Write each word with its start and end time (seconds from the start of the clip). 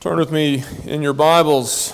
Turn 0.00 0.18
with 0.18 0.30
me 0.30 0.62
in 0.84 1.02
your 1.02 1.12
Bibles 1.12 1.92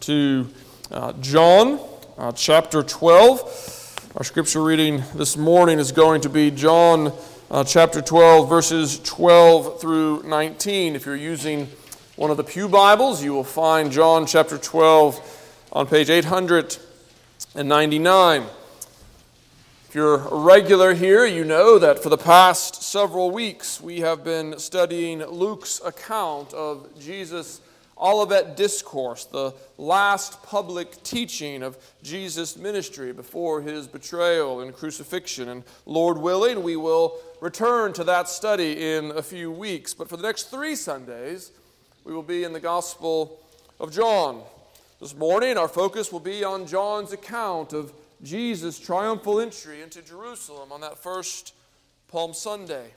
to 0.00 0.48
uh, 0.90 1.12
John 1.20 1.78
uh, 2.18 2.32
chapter 2.32 2.82
12. 2.82 4.10
Our 4.16 4.24
scripture 4.24 4.64
reading 4.64 5.04
this 5.14 5.36
morning 5.36 5.78
is 5.78 5.92
going 5.92 6.22
to 6.22 6.28
be 6.28 6.50
John 6.50 7.12
uh, 7.48 7.62
chapter 7.62 8.02
12, 8.02 8.48
verses 8.48 8.98
12 9.04 9.80
through 9.80 10.24
19. 10.24 10.96
If 10.96 11.06
you're 11.06 11.14
using 11.14 11.68
one 12.16 12.32
of 12.32 12.36
the 12.36 12.42
Pew 12.42 12.68
Bibles, 12.68 13.22
you 13.22 13.32
will 13.32 13.44
find 13.44 13.92
John 13.92 14.26
chapter 14.26 14.58
12 14.58 15.68
on 15.72 15.86
page 15.86 16.10
899. 16.10 18.42
You're 19.96 20.16
a 20.16 20.36
regular 20.36 20.92
here, 20.92 21.24
you 21.24 21.42
know 21.42 21.78
that 21.78 22.02
for 22.02 22.10
the 22.10 22.18
past 22.18 22.82
several 22.82 23.30
weeks 23.30 23.80
we 23.80 24.00
have 24.00 24.22
been 24.22 24.58
studying 24.58 25.24
Luke's 25.24 25.80
account 25.82 26.52
of 26.52 26.86
Jesus' 27.00 27.62
Olivet 27.96 28.58
Discourse, 28.58 29.24
the 29.24 29.54
last 29.78 30.42
public 30.42 31.02
teaching 31.02 31.62
of 31.62 31.78
Jesus' 32.02 32.58
ministry 32.58 33.14
before 33.14 33.62
his 33.62 33.86
betrayal 33.86 34.60
and 34.60 34.74
crucifixion. 34.74 35.48
And 35.48 35.64
Lord 35.86 36.18
willing, 36.18 36.62
we 36.62 36.76
will 36.76 37.16
return 37.40 37.94
to 37.94 38.04
that 38.04 38.28
study 38.28 38.92
in 38.96 39.12
a 39.12 39.22
few 39.22 39.50
weeks. 39.50 39.94
But 39.94 40.10
for 40.10 40.18
the 40.18 40.24
next 40.24 40.50
three 40.50 40.76
Sundays, 40.76 41.52
we 42.04 42.12
will 42.12 42.22
be 42.22 42.44
in 42.44 42.52
the 42.52 42.60
Gospel 42.60 43.40
of 43.80 43.94
John. 43.94 44.42
This 45.00 45.16
morning, 45.16 45.56
our 45.56 45.68
focus 45.68 46.12
will 46.12 46.20
be 46.20 46.44
on 46.44 46.66
John's 46.66 47.12
account 47.12 47.72
of 47.72 47.94
Jesus' 48.26 48.80
triumphal 48.80 49.38
entry 49.38 49.82
into 49.82 50.02
Jerusalem 50.02 50.72
on 50.72 50.80
that 50.80 50.98
first 50.98 51.54
Palm 52.08 52.34
Sunday. 52.34 52.90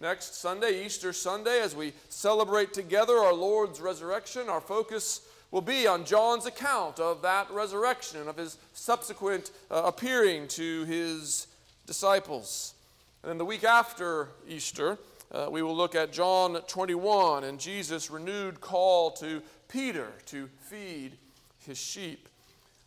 Next 0.00 0.34
Sunday, 0.34 0.84
Easter 0.84 1.12
Sunday, 1.12 1.60
as 1.60 1.76
we 1.76 1.92
celebrate 2.08 2.72
together 2.72 3.14
our 3.14 3.32
Lord's 3.32 3.80
resurrection, 3.80 4.48
our 4.48 4.60
focus 4.60 5.20
will 5.52 5.60
be 5.60 5.86
on 5.86 6.04
John's 6.04 6.46
account 6.46 6.98
of 6.98 7.22
that 7.22 7.48
resurrection 7.52 8.18
and 8.18 8.28
of 8.28 8.36
his 8.36 8.58
subsequent 8.72 9.52
uh, 9.70 9.82
appearing 9.84 10.48
to 10.48 10.82
his 10.84 11.46
disciples. 11.86 12.74
And 13.22 13.30
then 13.30 13.38
the 13.38 13.44
week 13.44 13.62
after 13.62 14.30
Easter, 14.48 14.98
uh, 15.30 15.46
we 15.48 15.62
will 15.62 15.76
look 15.76 15.94
at 15.94 16.12
John 16.12 16.60
21 16.66 17.44
and 17.44 17.60
Jesus' 17.60 18.10
renewed 18.10 18.60
call 18.60 19.12
to 19.12 19.42
Peter 19.68 20.08
to 20.26 20.48
feed 20.58 21.12
his 21.60 21.78
sheep. 21.78 22.28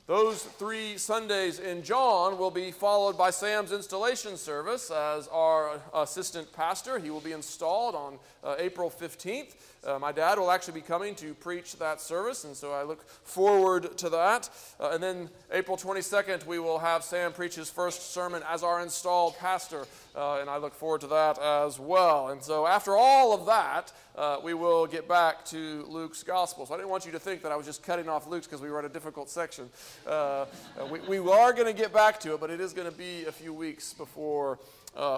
Those 0.08 0.44
three 0.44 1.00
Sundays 1.00 1.58
in 1.58 1.82
John 1.82 2.38
will 2.38 2.52
be 2.52 2.70
followed 2.70 3.18
by 3.18 3.32
Sam's 3.32 3.72
installation 3.72 4.38
service 4.38 4.92
as 4.92 5.28
our 5.30 5.82
assistant 5.96 6.54
pastor. 6.54 7.00
He 7.00 7.10
will 7.10 7.22
be 7.22 7.32
installed 7.32 7.96
on 7.96 8.20
uh, 8.44 8.56
April 8.60 8.92
15th. 8.92 9.56
Uh, 9.84 9.98
my 9.98 10.12
dad 10.12 10.38
will 10.38 10.52
actually 10.52 10.80
be 10.80 10.86
coming 10.86 11.16
to 11.16 11.34
preach 11.34 11.78
that 11.78 12.00
service, 12.00 12.44
and 12.44 12.56
so 12.56 12.72
I 12.72 12.84
look 12.84 13.08
forward 13.24 13.98
to 13.98 14.10
that. 14.10 14.48
Uh, 14.80 14.92
and 14.92 15.02
then 15.02 15.28
April 15.52 15.76
22nd, 15.76 16.46
we 16.46 16.60
will 16.60 16.78
have 16.78 17.04
Sam 17.04 17.34
preach 17.34 17.56
his 17.56 17.72
first 17.72 18.14
sermon 18.14 18.44
as 18.48 18.62
our 18.62 18.82
installed 18.82 19.36
pastor, 19.40 19.86
uh, 20.16 20.38
and 20.40 20.52
I 20.52 20.58
look 20.58 20.76
forward 20.76 21.02
to 21.02 21.08
that 21.08 21.40
as 21.40 21.80
well. 21.80 22.30
And 22.30 22.44
so 22.44 22.68
after 22.68 22.96
all 22.96 23.34
of 23.34 23.48
that, 23.48 23.92
uh, 24.18 24.40
we 24.44 24.54
will 24.54 24.88
get 24.88 25.08
back 25.08 25.46
to 25.46 25.86
Luke's 25.90 26.24
gospel. 26.24 26.66
So 26.66 26.74
I 26.74 26.78
didn't 26.78 26.90
want 26.90 27.06
you 27.06 27.12
to 27.12 27.20
think 27.20 27.42
that 27.44 27.52
I 27.52 27.56
was 27.56 27.66
just 27.66 27.84
cutting 27.84 28.10
off 28.10 28.28
Luke's 28.28 28.48
because 28.48 28.62
we 28.62 28.70
were 28.70 28.80
at 28.80 28.86
a 28.86 28.90
difficult 28.90 29.30
section. 29.30 29.70
Uh, 30.08 30.46
we, 30.90 31.00
we 31.02 31.18
are 31.18 31.54
going 31.54 31.68
to 31.68 31.74
get 31.74 31.94
back 31.94 32.20
to 32.22 32.34
it, 32.34 32.40
but 32.40 32.50
it 32.50 32.60
is 32.60 32.74
going 32.74 32.90
to 32.90 32.98
be 32.98 33.26
a 33.26 33.32
few 33.32 33.54
weeks 33.54 33.94
before 33.94 34.60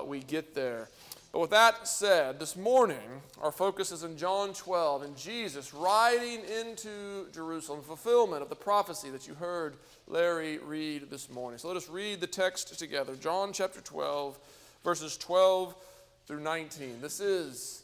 we 0.05 0.19
get 0.21 0.55
there. 0.55 0.89
But 1.37 1.41
with 1.41 1.49
that 1.51 1.87
said, 1.87 2.39
this 2.39 2.55
morning, 2.55 3.21
our 3.41 3.51
focus 3.51 3.91
is 3.91 4.03
in 4.03 4.17
John 4.17 4.53
12 4.53 5.03
and 5.03 5.15
Jesus 5.15 5.73
riding 5.73 6.39
into 6.59 7.29
Jerusalem, 7.31 7.81
fulfillment 7.83 8.41
of 8.41 8.49
the 8.49 8.55
prophecy 8.55 9.09
that 9.09 9.27
you 9.27 9.35
heard 9.35 9.75
Larry 10.07 10.57
read 10.57 11.11
this 11.11 11.29
morning. 11.29 11.59
So 11.59 11.67
let 11.67 11.77
us 11.77 11.89
read 11.89 12.21
the 12.21 12.27
text 12.27 12.79
together. 12.79 13.15
John 13.15 13.51
chapter 13.53 13.81
12, 13.81 14.39
verses 14.83 15.17
12 15.17 15.75
through 16.25 16.39
19. 16.39 17.01
This 17.01 17.19
is 17.19 17.83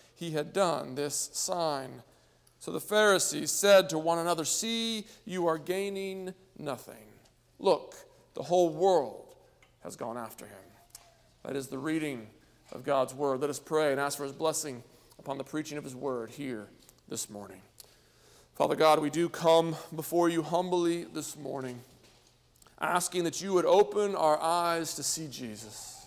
he 0.21 0.29
had 0.29 0.53
done 0.53 0.93
this 0.93 1.31
sign. 1.33 2.03
So 2.59 2.71
the 2.71 2.79
Pharisees 2.79 3.49
said 3.49 3.89
to 3.89 3.97
one 3.97 4.19
another, 4.19 4.45
See, 4.45 5.07
you 5.25 5.47
are 5.47 5.57
gaining 5.57 6.35
nothing. 6.59 7.07
Look, 7.57 7.95
the 8.35 8.43
whole 8.43 8.69
world 8.69 9.33
has 9.83 9.95
gone 9.95 10.19
after 10.19 10.45
him. 10.45 10.53
That 11.43 11.55
is 11.55 11.69
the 11.69 11.79
reading 11.79 12.27
of 12.71 12.83
God's 12.83 13.15
word. 13.15 13.41
Let 13.41 13.49
us 13.49 13.57
pray 13.57 13.91
and 13.91 13.99
ask 13.99 14.15
for 14.15 14.23
his 14.23 14.31
blessing 14.31 14.83
upon 15.17 15.39
the 15.39 15.43
preaching 15.43 15.79
of 15.79 15.83
his 15.83 15.95
word 15.95 16.29
here 16.29 16.67
this 17.09 17.27
morning. 17.27 17.63
Father 18.53 18.75
God, 18.75 18.99
we 18.99 19.09
do 19.09 19.27
come 19.27 19.75
before 19.95 20.29
you 20.29 20.43
humbly 20.43 21.05
this 21.05 21.35
morning, 21.35 21.81
asking 22.79 23.23
that 23.23 23.41
you 23.41 23.53
would 23.53 23.65
open 23.65 24.15
our 24.15 24.39
eyes 24.39 24.93
to 24.93 25.01
see 25.01 25.27
Jesus, 25.27 26.00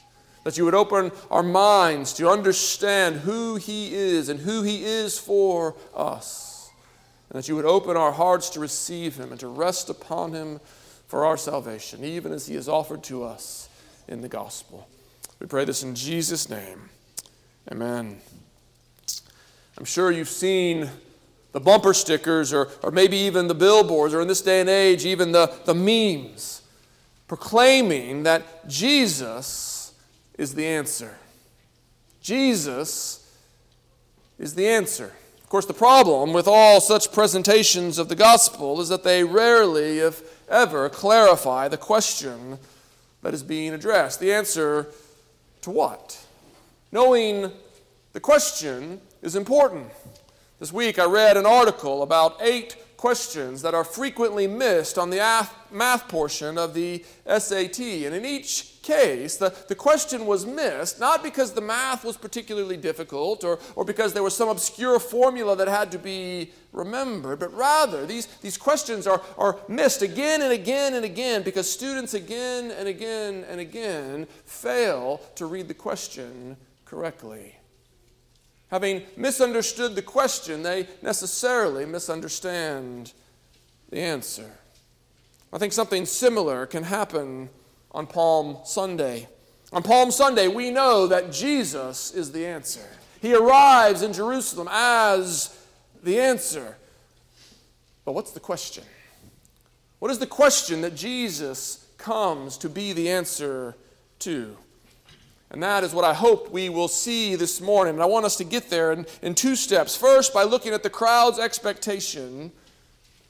that 0.45 0.57
you 0.57 0.65
would 0.65 0.75
open 0.75 1.11
our 1.31 1.43
minds 1.43 2.13
to 2.15 2.29
understand 2.29 3.17
who 3.17 3.57
he 3.57 3.95
is 3.95 4.29
and 4.29 4.41
who 4.41 4.63
he 4.63 4.85
is 4.85 5.19
for 5.19 5.75
us, 5.95 6.71
and 7.31 7.39
that 7.39 7.49
you 7.49 7.57
would 7.57 7.65
open 7.65 7.97
our 7.97 8.13
hearts 8.13 8.51
to 8.51 8.61
receive 8.61 9.17
him 9.17 9.31
and 9.31 9.41
to 9.41 9.49
rest 9.49 9.91
upon 9.91 10.33
him 10.33 10.61
for 11.09 11.25
our 11.25 11.37
salvation, 11.37 12.05
even 12.05 12.33
as 12.33 12.47
he 12.47 12.55
is 12.55 12.69
offered 12.69 13.03
to 13.05 13.25
us 13.25 13.69
in 14.07 14.21
the 14.21 14.29
gospel. 14.29 14.87
We 15.41 15.47
pray 15.47 15.65
this 15.65 15.83
in 15.83 15.95
Jesus' 15.95 16.49
name. 16.49 16.89
Amen. 17.73 18.19
I'm 19.77 19.85
sure 19.85 20.11
you've 20.11 20.29
seen 20.29 20.89
the 21.53 21.61
bumper 21.61 21.95
stickers 21.95 22.53
or, 22.53 22.69
or 22.83 22.91
maybe 22.91 23.17
even 23.17 23.49
the 23.49 23.55
billboards, 23.55 24.13
or 24.13 24.21
in 24.21 24.29
this 24.29 24.43
day 24.43 24.61
and 24.61 24.69
age, 24.69 25.07
even 25.07 25.33
the, 25.33 25.53
the 25.65 25.75
memes 25.75 26.63
proclaiming 27.27 28.25
that 28.25 28.69
Jesus 28.69 29.74
is 30.39 30.55
the 30.55 30.67
answer. 30.67 31.17
Jesus 32.21 33.21
is 34.39 34.55
the 34.55 34.67
answer. 34.67 35.13
Of 35.43 35.49
course, 35.49 35.67
the 35.67 35.75
problem 35.75 36.33
with 36.33 36.49
all 36.49 36.81
such 36.81 37.13
presentations 37.13 37.99
of 37.99 38.09
the 38.09 38.17
gospel 38.17 38.81
is 38.81 38.89
that 38.89 39.05
they 39.05 39.23
rarely, 39.23 39.99
if 39.99 40.49
ever, 40.49 40.89
clarify 40.89 41.69
the 41.69 41.77
question 41.77 42.59
that 43.23 43.35
is 43.35 43.43
being 43.43 43.73
addressed. 43.73 44.21
The 44.21 44.33
answer 44.33 44.89
to 45.63 45.71
what? 45.71 46.25
Knowing 46.91 47.53
the 48.13 48.21
question 48.21 49.01
is 49.23 49.37
important. 49.37 49.91
This 50.59 50.73
week 50.73 50.99
I 50.99 51.05
read 51.05 51.37
an 51.37 51.47
article 51.47 52.03
about 52.03 52.37
eight 52.41 52.77
questions 53.05 53.61
that 53.61 53.75
are 53.75 53.85
frequently 53.85 54.47
missed 54.47 54.97
on 54.97 55.11
the 55.11 55.19
math 55.71 56.09
portion 56.09 56.57
of 56.57 56.73
the 56.73 57.05
SAT. 57.27 57.79
And 57.79 58.15
in 58.15 58.25
each 58.25 58.81
case, 58.81 59.37
the, 59.37 59.55
the 59.69 59.75
question 59.75 60.25
was 60.25 60.47
missed 60.47 60.99
not 60.99 61.23
because 61.23 61.53
the 61.53 61.61
math 61.61 62.03
was 62.03 62.17
particularly 62.17 62.79
difficult 62.79 63.45
or, 63.45 63.59
or 63.77 63.85
because 63.85 64.15
there 64.15 64.23
was 64.23 64.35
some 64.35 64.49
obscure 64.49 64.99
formula 64.99 65.55
that 65.55 65.69
had 65.69 65.93
to 65.93 65.99
be 65.99 66.51
remembered, 66.73 67.41
but 67.41 67.53
rather 67.53 68.07
these, 68.07 68.25
these 68.41 68.57
questions 68.57 69.07
are, 69.07 69.21
are 69.37 69.59
missed 69.69 70.01
again 70.01 70.41
and 70.41 70.53
again 70.55 70.95
and 70.95 71.05
again 71.05 71.43
because 71.43 71.71
students 71.71 72.15
again 72.15 72.71
and 72.71 72.89
again 72.89 73.45
and 73.51 73.61
again 73.61 74.27
fail 74.47 75.21
to 75.35 75.45
read 75.45 75.69
the 75.69 75.75
question 75.75 76.57
correctly. 76.87 77.55
Having 78.75 79.05
misunderstood 79.17 79.95
the 79.95 80.03
question, 80.03 80.65
they 80.65 80.89
necessarily 81.01 81.87
misunderstand 81.87 83.13
the 83.91 84.01
answer. 84.01 84.51
I 85.53 85.59
think 85.59 85.73
something 85.73 86.05
similar 86.05 86.67
can 86.67 86.83
happen 86.83 87.51
on 87.93 88.09
Palm 88.09 88.57
Sunday. 88.65 89.29
On 89.73 89.81
Palm 89.81 90.11
Sunday, 90.11 90.49
we 90.49 90.73
know 90.73 91.07
that 91.07 91.31
Jesus 91.31 92.13
is 92.15 92.33
the 92.33 92.45
answer. 92.45 92.85
He 93.23 93.33
arrives 93.33 94.03
in 94.03 94.13
Jerusalem 94.13 94.67
as 94.73 95.57
the 96.03 96.19
answer. 96.19 96.77
But 98.05 98.17
what's 98.17 98.33
the 98.33 98.41
question? 98.41 98.83
What 100.01 100.11
is 100.11 100.19
the 100.19 100.27
question 100.27 100.81
that 100.81 100.97
Jesus 100.97 101.87
comes 101.97 102.59
to 102.59 102.69
be 102.69 102.93
the 102.93 103.09
answer 103.09 103.77
to? 104.19 104.57
And 105.51 105.63
that 105.63 105.85
is 105.85 105.95
what 105.95 106.05
I 106.05 106.15
hope 106.15 106.51
we 106.51 106.69
will 106.69 106.89
see 106.89 107.37
this 107.37 107.61
morning. 107.61 107.95
And 107.95 108.03
I 108.03 108.07
want 108.07 108.27
us 108.27 108.37
to 108.37 108.45
get 108.45 108.71
there 108.71 108.93
in, 108.93 109.07
in 109.23 109.35
two 109.35 109.55
steps. 109.55 109.97
First, 109.97 110.35
by 110.35 110.43
looking 110.43 110.73
at 110.73 110.83
the 110.83 110.91
crowd's 110.91 111.39
expectation, 111.39 112.51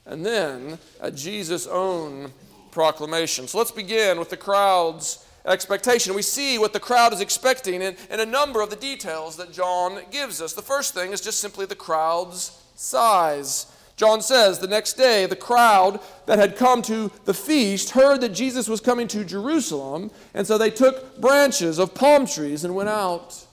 and 0.05 0.25
then 0.25 0.77
at 1.01 1.15
Jesus' 1.15 1.67
own 1.67 2.31
proclamation. 2.71 3.47
So 3.47 3.57
let's 3.57 3.71
begin 3.71 4.19
with 4.19 4.29
the 4.29 4.37
crowd's 4.37 5.25
expectation. 5.45 6.13
We 6.13 6.21
see 6.21 6.57
what 6.57 6.73
the 6.73 6.79
crowd 6.79 7.13
is 7.13 7.21
expecting 7.21 7.81
in, 7.81 7.95
in 8.09 8.19
a 8.19 8.25
number 8.25 8.61
of 8.61 8.69
the 8.69 8.75
details 8.75 9.37
that 9.37 9.51
John 9.51 10.01
gives 10.11 10.41
us. 10.41 10.53
The 10.53 10.61
first 10.61 10.93
thing 10.93 11.11
is 11.11 11.21
just 11.21 11.39
simply 11.39 11.65
the 11.65 11.75
crowd's 11.75 12.59
size. 12.75 13.67
John 13.95 14.21
says, 14.21 14.59
The 14.59 14.67
next 14.67 14.93
day, 14.93 15.25
the 15.25 15.35
crowd 15.35 15.99
that 16.25 16.39
had 16.39 16.57
come 16.57 16.81
to 16.83 17.11
the 17.25 17.33
feast 17.33 17.91
heard 17.91 18.21
that 18.21 18.29
Jesus 18.29 18.67
was 18.67 18.81
coming 18.81 19.07
to 19.09 19.23
Jerusalem, 19.23 20.11
and 20.33 20.45
so 20.45 20.57
they 20.57 20.69
took 20.69 21.19
branches 21.19 21.79
of 21.79 21.95
palm 21.95 22.25
trees 22.25 22.63
and 22.63 22.75
went 22.75 22.89
out 22.89 23.45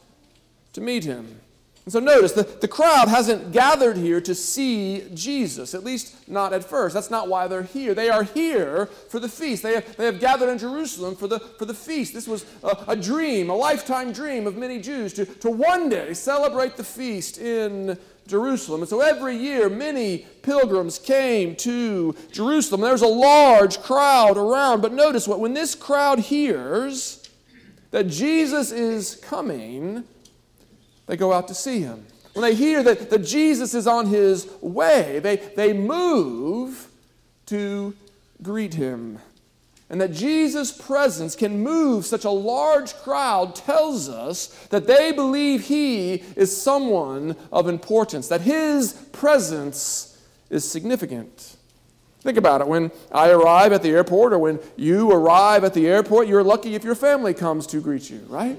to 0.72 0.80
meet 0.80 1.04
him. 1.04 1.40
And 1.84 1.92
so 1.92 1.98
notice, 1.98 2.30
the, 2.30 2.44
the 2.44 2.68
crowd 2.68 3.08
hasn't 3.08 3.50
gathered 3.50 3.96
here 3.96 4.20
to 4.20 4.36
see 4.36 5.04
Jesus, 5.14 5.74
at 5.74 5.82
least 5.82 6.28
not 6.28 6.52
at 6.52 6.62
first. 6.62 6.94
That's 6.94 7.10
not 7.10 7.26
why 7.26 7.48
they're 7.48 7.64
here. 7.64 7.92
They 7.92 8.08
are 8.08 8.22
here 8.22 8.86
for 8.86 9.18
the 9.18 9.28
feast. 9.28 9.64
They 9.64 9.74
have, 9.74 9.96
they 9.96 10.06
have 10.06 10.20
gathered 10.20 10.48
in 10.48 10.58
Jerusalem 10.58 11.16
for 11.16 11.26
the, 11.26 11.40
for 11.40 11.64
the 11.64 11.74
feast. 11.74 12.14
This 12.14 12.28
was 12.28 12.46
a, 12.62 12.84
a 12.88 12.96
dream, 12.96 13.50
a 13.50 13.56
lifetime 13.56 14.12
dream 14.12 14.46
of 14.46 14.56
many 14.56 14.80
Jews 14.80 15.12
to, 15.14 15.24
to 15.24 15.50
one 15.50 15.88
day 15.88 16.14
celebrate 16.14 16.76
the 16.76 16.84
feast 16.84 17.38
in 17.38 17.98
Jerusalem. 18.26 18.82
And 18.82 18.88
so 18.88 19.00
every 19.00 19.36
year, 19.36 19.68
many 19.68 20.26
pilgrims 20.42 20.98
came 20.98 21.56
to 21.56 22.14
Jerusalem. 22.30 22.80
There's 22.80 23.02
a 23.02 23.06
large 23.06 23.80
crowd 23.82 24.36
around. 24.36 24.80
But 24.80 24.92
notice 24.92 25.26
what, 25.26 25.40
when 25.40 25.54
this 25.54 25.74
crowd 25.74 26.18
hears 26.18 27.28
that 27.90 28.08
Jesus 28.08 28.72
is 28.72 29.16
coming, 29.16 30.04
they 31.06 31.16
go 31.16 31.32
out 31.32 31.48
to 31.48 31.54
see 31.54 31.80
him. 31.80 32.06
When 32.32 32.42
they 32.42 32.54
hear 32.54 32.82
that, 32.82 33.10
that 33.10 33.24
Jesus 33.24 33.74
is 33.74 33.86
on 33.86 34.06
his 34.06 34.48
way, 34.62 35.18
they, 35.18 35.36
they 35.36 35.72
move 35.72 36.88
to 37.46 37.94
greet 38.42 38.74
him. 38.74 39.18
And 39.92 40.00
that 40.00 40.12
Jesus' 40.12 40.72
presence 40.72 41.36
can 41.36 41.62
move 41.62 42.06
such 42.06 42.24
a 42.24 42.30
large 42.30 42.94
crowd 42.94 43.54
tells 43.54 44.08
us 44.08 44.46
that 44.70 44.86
they 44.86 45.12
believe 45.12 45.66
he 45.66 46.14
is 46.34 46.56
someone 46.56 47.36
of 47.52 47.68
importance, 47.68 48.26
that 48.28 48.40
his 48.40 48.94
presence 49.12 50.18
is 50.48 50.68
significant. 50.68 51.56
Think 52.22 52.38
about 52.38 52.62
it. 52.62 52.68
When 52.68 52.90
I 53.12 53.28
arrive 53.30 53.74
at 53.74 53.82
the 53.82 53.90
airport 53.90 54.32
or 54.32 54.38
when 54.38 54.60
you 54.76 55.12
arrive 55.12 55.62
at 55.62 55.74
the 55.74 55.86
airport, 55.86 56.26
you're 56.26 56.42
lucky 56.42 56.74
if 56.74 56.84
your 56.84 56.94
family 56.94 57.34
comes 57.34 57.66
to 57.66 57.80
greet 57.80 58.08
you, 58.08 58.24
right? 58.30 58.58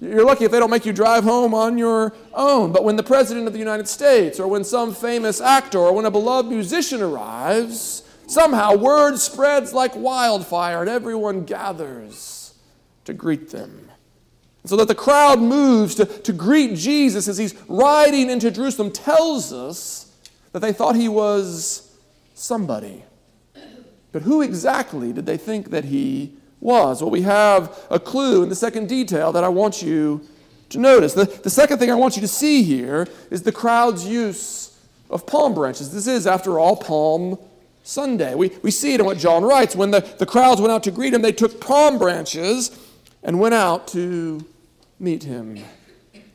You're 0.00 0.24
lucky 0.24 0.44
if 0.44 0.52
they 0.52 0.60
don't 0.60 0.70
make 0.70 0.86
you 0.86 0.92
drive 0.92 1.24
home 1.24 1.52
on 1.52 1.78
your 1.78 2.14
own. 2.32 2.70
But 2.70 2.84
when 2.84 2.94
the 2.94 3.02
President 3.02 3.48
of 3.48 3.54
the 3.54 3.58
United 3.58 3.88
States 3.88 4.38
or 4.38 4.46
when 4.46 4.62
some 4.62 4.94
famous 4.94 5.40
actor 5.40 5.78
or 5.78 5.92
when 5.94 6.04
a 6.04 6.12
beloved 6.12 6.48
musician 6.48 7.02
arrives, 7.02 8.02
Somehow, 8.26 8.76
word 8.76 9.18
spreads 9.18 9.72
like 9.72 9.94
wildfire, 9.94 10.80
and 10.80 10.88
everyone 10.88 11.44
gathers 11.44 12.54
to 13.04 13.12
greet 13.12 13.50
them. 13.50 13.90
So 14.66 14.76
that 14.76 14.88
the 14.88 14.94
crowd 14.94 15.40
moves 15.40 15.94
to, 15.96 16.06
to 16.06 16.32
greet 16.32 16.74
Jesus 16.74 17.28
as 17.28 17.36
he's 17.36 17.54
riding 17.68 18.30
into 18.30 18.50
Jerusalem 18.50 18.90
tells 18.90 19.52
us 19.52 20.10
that 20.52 20.60
they 20.60 20.72
thought 20.72 20.96
he 20.96 21.08
was 21.08 21.94
somebody. 22.34 23.04
But 24.12 24.22
who 24.22 24.40
exactly 24.40 25.12
did 25.12 25.26
they 25.26 25.36
think 25.36 25.70
that 25.70 25.84
he 25.84 26.34
was? 26.60 27.02
Well, 27.02 27.10
we 27.10 27.22
have 27.22 27.78
a 27.90 28.00
clue 28.00 28.42
in 28.42 28.48
the 28.48 28.54
second 28.54 28.88
detail 28.88 29.32
that 29.32 29.44
I 29.44 29.48
want 29.48 29.82
you 29.82 30.22
to 30.70 30.78
notice. 30.78 31.12
The, 31.12 31.24
the 31.26 31.50
second 31.50 31.78
thing 31.78 31.90
I 31.90 31.94
want 31.94 32.16
you 32.16 32.22
to 32.22 32.28
see 32.28 32.62
here 32.62 33.06
is 33.30 33.42
the 33.42 33.52
crowd's 33.52 34.06
use 34.06 34.78
of 35.10 35.26
palm 35.26 35.52
branches. 35.52 35.92
This 35.92 36.06
is, 36.06 36.26
after 36.26 36.58
all, 36.58 36.76
Palm 36.76 37.38
Sunday. 37.84 38.34
We, 38.34 38.50
we 38.62 38.70
see 38.70 38.94
it 38.94 39.00
in 39.00 39.06
what 39.06 39.18
John 39.18 39.44
writes. 39.44 39.76
When 39.76 39.90
the, 39.90 40.00
the 40.18 40.26
crowds 40.26 40.60
went 40.60 40.72
out 40.72 40.82
to 40.84 40.90
greet 40.90 41.14
him, 41.14 41.22
they 41.22 41.32
took 41.32 41.60
palm 41.60 41.98
branches 41.98 42.76
and 43.22 43.38
went 43.38 43.54
out 43.54 43.86
to 43.88 44.44
meet 44.98 45.22
him. 45.22 45.62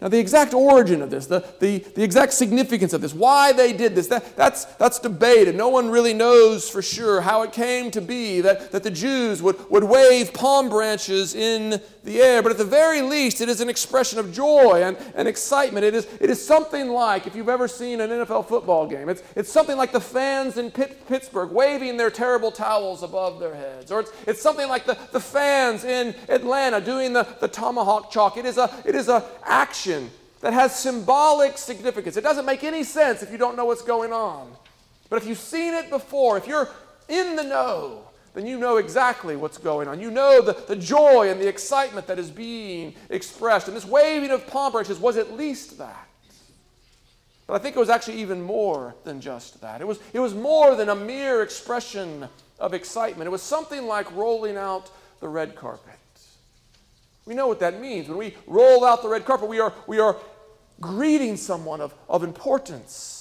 Now, 0.01 0.07
the 0.07 0.17
exact 0.17 0.53
origin 0.53 1.01
of 1.01 1.09
this, 1.09 1.25
the, 1.25 1.43
the, 1.59 1.79
the 1.79 2.03
exact 2.03 2.31
significance 2.31 2.93
of 2.93 3.01
this, 3.01 3.13
why 3.13 3.51
they 3.51 3.73
did 3.73 3.95
this, 3.95 4.07
that, 4.07 4.37
that's, 4.37 4.63
that's 4.75 4.97
debated. 4.97 5.55
No 5.55 5.67
one 5.67 5.89
really 5.89 6.13
knows 6.13 6.69
for 6.69 6.81
sure 6.81 7.19
how 7.19 7.41
it 7.41 7.51
came 7.51 7.91
to 7.91 7.99
be 7.99 8.39
that, 8.39 8.71
that 8.71 8.83
the 8.83 8.91
Jews 8.91 9.41
would, 9.41 9.57
would 9.69 9.83
wave 9.83 10.33
palm 10.33 10.69
branches 10.69 11.35
in 11.35 11.81
the 12.05 12.21
air. 12.21 12.41
But 12.41 12.53
at 12.53 12.57
the 12.57 12.63
very 12.63 13.01
least, 13.01 13.41
it 13.41 13.49
is 13.49 13.59
an 13.59 13.67
expression 13.67 14.19
of 14.19 14.31
joy 14.31 14.83
and, 14.83 14.95
and 15.15 15.27
excitement. 15.27 15.85
It 15.85 15.93
is, 15.93 16.07
it 16.21 16.29
is 16.29 16.43
something 16.43 16.87
like, 16.87 17.27
if 17.27 17.35
you've 17.35 17.49
ever 17.49 17.67
seen 17.67 17.99
an 17.99 18.09
NFL 18.09 18.47
football 18.47 18.87
game, 18.87 19.09
it's, 19.09 19.21
it's 19.35 19.51
something 19.51 19.75
like 19.75 19.91
the 19.91 19.99
fans 19.99 20.57
in 20.57 20.71
Pitt, 20.71 21.09
Pittsburgh 21.09 21.51
waving 21.51 21.97
their 21.97 22.09
terrible 22.09 22.51
towels 22.51 23.03
above 23.03 23.41
their 23.41 23.53
heads. 23.53 23.91
Or 23.91 23.99
it's, 23.99 24.11
it's 24.25 24.41
something 24.41 24.69
like 24.69 24.85
the, 24.85 24.97
the 25.11 25.19
fans 25.19 25.83
in 25.83 26.15
Atlanta 26.29 26.79
doing 26.79 27.11
the, 27.11 27.27
the 27.41 27.49
tomahawk 27.49 28.11
chop. 28.11 28.37
It 28.37 28.45
is 28.45 28.57
a, 28.57 28.73
it 28.85 28.95
is 28.95 29.09
a 29.09 29.25
action 29.43 29.88
action 29.89 30.09
that 30.41 30.53
has 30.53 30.77
symbolic 30.77 31.57
significance. 31.57 32.15
It 32.15 32.21
doesn't 32.21 32.45
make 32.45 32.63
any 32.63 32.83
sense 32.83 33.21
if 33.23 33.31
you 33.31 33.37
don't 33.37 33.57
know 33.57 33.65
what's 33.65 33.81
going 33.81 34.13
on. 34.13 34.51
But 35.09 35.21
if 35.21 35.27
you've 35.27 35.37
seen 35.37 35.73
it 35.73 35.89
before, 35.89 36.37
if 36.37 36.47
you're 36.47 36.69
in 37.09 37.35
the 37.35 37.43
know, 37.43 38.05
then 38.33 38.45
you 38.45 38.57
know 38.57 38.77
exactly 38.77 39.35
what's 39.35 39.57
going 39.57 39.87
on. 39.87 39.99
You 39.99 40.11
know 40.11 40.41
the, 40.41 40.53
the 40.53 40.75
joy 40.75 41.29
and 41.29 41.41
the 41.41 41.47
excitement 41.47 42.07
that 42.07 42.19
is 42.19 42.29
being 42.29 42.93
expressed. 43.09 43.67
And 43.67 43.75
this 43.75 43.85
waving 43.85 44.31
of 44.31 44.47
palm 44.47 44.71
branches 44.71 44.99
was 44.99 45.17
at 45.17 45.33
least 45.33 45.77
that. 45.79 46.07
But 47.47 47.55
I 47.55 47.57
think 47.57 47.75
it 47.75 47.79
was 47.79 47.89
actually 47.89 48.21
even 48.21 48.41
more 48.41 48.95
than 49.03 49.19
just 49.19 49.59
that. 49.61 49.81
It 49.81 49.87
was, 49.87 49.99
it 50.13 50.19
was 50.19 50.35
more 50.35 50.75
than 50.75 50.89
a 50.89 50.95
mere 50.95 51.41
expression 51.41 52.29
of 52.59 52.73
excitement. 52.73 53.27
It 53.27 53.31
was 53.31 53.41
something 53.41 53.87
like 53.87 54.09
rolling 54.15 54.55
out 54.55 54.91
the 55.19 55.27
red 55.27 55.55
carpet. 55.55 55.95
We 57.25 57.35
know 57.35 57.47
what 57.47 57.59
that 57.59 57.79
means. 57.79 58.07
When 58.07 58.17
we 58.17 58.35
roll 58.47 58.83
out 58.83 59.01
the 59.01 59.09
red 59.09 59.25
carpet, 59.25 59.49
we 59.49 59.59
are, 59.59 59.73
we 59.87 59.99
are 59.99 60.17
greeting 60.79 61.37
someone 61.37 61.81
of, 61.81 61.93
of 62.07 62.23
importance. 62.23 63.19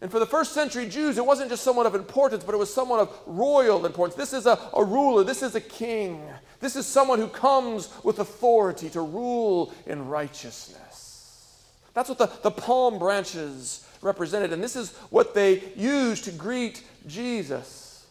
And 0.00 0.10
for 0.10 0.18
the 0.18 0.26
first 0.26 0.52
century 0.52 0.86
Jews, 0.86 1.16
it 1.16 1.24
wasn't 1.24 1.50
just 1.50 1.62
someone 1.62 1.86
of 1.86 1.94
importance, 1.94 2.44
but 2.44 2.54
it 2.54 2.58
was 2.58 2.72
someone 2.72 3.00
of 3.00 3.16
royal 3.26 3.86
importance. 3.86 4.16
This 4.16 4.32
is 4.32 4.46
a, 4.46 4.58
a 4.74 4.84
ruler, 4.84 5.24
this 5.24 5.42
is 5.42 5.54
a 5.54 5.60
king. 5.60 6.22
This 6.60 6.76
is 6.76 6.86
someone 6.86 7.18
who 7.18 7.28
comes 7.28 7.88
with 8.02 8.18
authority 8.18 8.90
to 8.90 9.00
rule 9.00 9.72
in 9.86 10.08
righteousness. 10.08 11.64
That's 11.94 12.08
what 12.08 12.18
the, 12.18 12.30
the 12.42 12.50
palm 12.50 12.98
branches 12.98 13.86
represented. 14.02 14.52
And 14.52 14.62
this 14.62 14.76
is 14.76 14.92
what 15.10 15.34
they 15.34 15.62
used 15.76 16.24
to 16.24 16.32
greet 16.32 16.82
Jesus. 17.06 18.06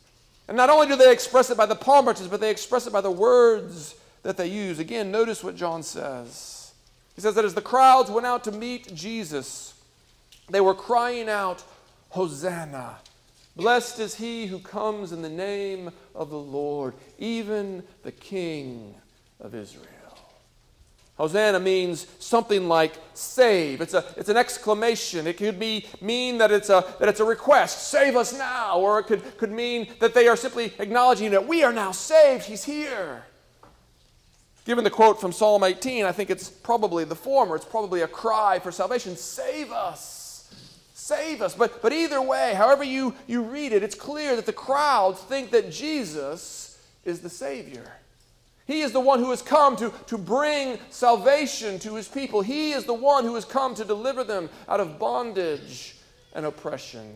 And 0.47 0.57
not 0.57 0.69
only 0.69 0.87
do 0.87 0.95
they 0.95 1.11
express 1.11 1.49
it 1.49 1.57
by 1.57 1.65
the 1.65 1.75
palm 1.75 2.05
branches, 2.05 2.27
but 2.27 2.41
they 2.41 2.49
express 2.49 2.87
it 2.87 2.93
by 2.93 3.01
the 3.01 3.11
words 3.11 3.95
that 4.23 4.37
they 4.37 4.47
use. 4.47 4.79
Again, 4.79 5.11
notice 5.11 5.43
what 5.43 5.55
John 5.55 5.83
says. 5.83 6.73
He 7.15 7.21
says 7.21 7.35
that 7.35 7.45
as 7.45 7.53
the 7.53 7.61
crowds 7.61 8.09
went 8.09 8.25
out 8.25 8.43
to 8.45 8.51
meet 8.51 8.93
Jesus, 8.95 9.75
they 10.49 10.61
were 10.61 10.73
crying 10.73 11.29
out, 11.29 11.63
Hosanna! 12.09 12.97
Blessed 13.55 13.99
is 13.99 14.15
he 14.15 14.47
who 14.47 14.57
comes 14.59 15.11
in 15.11 15.21
the 15.21 15.29
name 15.29 15.91
of 16.15 16.31
the 16.31 16.37
Lord, 16.37 16.95
even 17.19 17.83
the 18.01 18.11
King 18.11 18.95
of 19.39 19.53
Israel. 19.53 19.87
Hosanna 21.15 21.59
means 21.59 22.07
something 22.17 22.67
like 22.67 22.93
save. 23.13 23.81
It's, 23.81 23.93
a, 23.93 24.03
it's 24.17 24.29
an 24.29 24.37
exclamation. 24.37 25.27
It 25.27 25.37
could 25.37 25.59
be, 25.59 25.85
mean 26.01 26.39
that 26.39 26.51
it's, 26.51 26.69
a, 26.69 26.83
that 26.99 27.07
it's 27.07 27.19
a 27.19 27.25
request, 27.25 27.89
save 27.89 28.15
us 28.15 28.35
now. 28.35 28.79
Or 28.79 28.99
it 28.99 29.03
could, 29.03 29.37
could 29.37 29.51
mean 29.51 29.87
that 29.99 30.15
they 30.15 30.27
are 30.27 30.35
simply 30.35 30.73
acknowledging 30.79 31.29
that 31.31 31.47
we 31.47 31.63
are 31.63 31.73
now 31.73 31.91
saved, 31.91 32.45
he's 32.45 32.63
here. 32.63 33.23
Given 34.65 34.83
the 34.85 34.89
quote 34.89 35.19
from 35.19 35.33
Psalm 35.33 35.63
18, 35.63 36.05
I 36.05 36.13
think 36.13 36.29
it's 36.29 36.49
probably 36.49 37.03
the 37.03 37.15
former. 37.15 37.55
It's 37.55 37.65
probably 37.65 38.01
a 38.01 38.07
cry 38.07 38.59
for 38.59 38.71
salvation 38.71 39.17
save 39.17 39.71
us! 39.71 40.53
Save 40.93 41.41
us! 41.41 41.53
But, 41.53 41.81
but 41.81 41.91
either 41.91 42.21
way, 42.21 42.53
however 42.53 42.83
you, 42.83 43.13
you 43.27 43.43
read 43.43 43.73
it, 43.73 43.83
it's 43.83 43.95
clear 43.95 44.35
that 44.37 44.45
the 44.45 44.53
crowds 44.53 45.19
think 45.19 45.51
that 45.51 45.69
Jesus 45.69 46.81
is 47.03 47.19
the 47.19 47.29
Savior. 47.29 47.91
He 48.65 48.81
is 48.81 48.93
the 48.93 49.01
one 49.01 49.19
who 49.19 49.31
has 49.31 49.41
come 49.41 49.75
to, 49.75 49.93
to 50.07 50.17
bring 50.17 50.79
salvation 50.89 51.77
to 51.79 51.95
his 51.95 52.07
people. 52.07 52.41
He 52.41 52.71
is 52.71 52.85
the 52.85 52.93
one 52.93 53.25
who 53.25 53.35
has 53.35 53.43
come 53.43 53.75
to 53.75 53.83
deliver 53.83 54.23
them 54.23 54.49
out 54.69 54.79
of 54.79 54.97
bondage 54.97 55.97
and 56.33 56.45
oppression. 56.45 57.13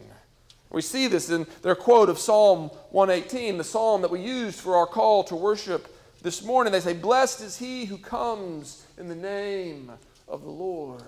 We 0.70 0.82
see 0.82 1.08
this 1.08 1.30
in 1.30 1.48
their 1.62 1.75
quote 1.75 2.10
of 2.10 2.20
Psalm 2.20 2.70
118, 2.92 3.58
the 3.58 3.63
psalm 3.63 4.01
that 4.01 4.12
we 4.12 4.20
used 4.22 4.60
for 4.60 4.75
our 4.75 4.86
call 4.86 5.24
to 5.25 5.36
worship 5.36 5.97
this 6.22 6.44
morning. 6.44 6.74
They 6.74 6.80
say, 6.80 6.94
Blessed 6.94 7.42
is 7.42 7.58
he 7.58 7.86
who 7.86 7.98
comes 7.98 8.86
in 8.98 9.08
the 9.08 9.16
name 9.16 9.92
of 10.28 10.44
the 10.44 10.50
Lord. 10.50 11.02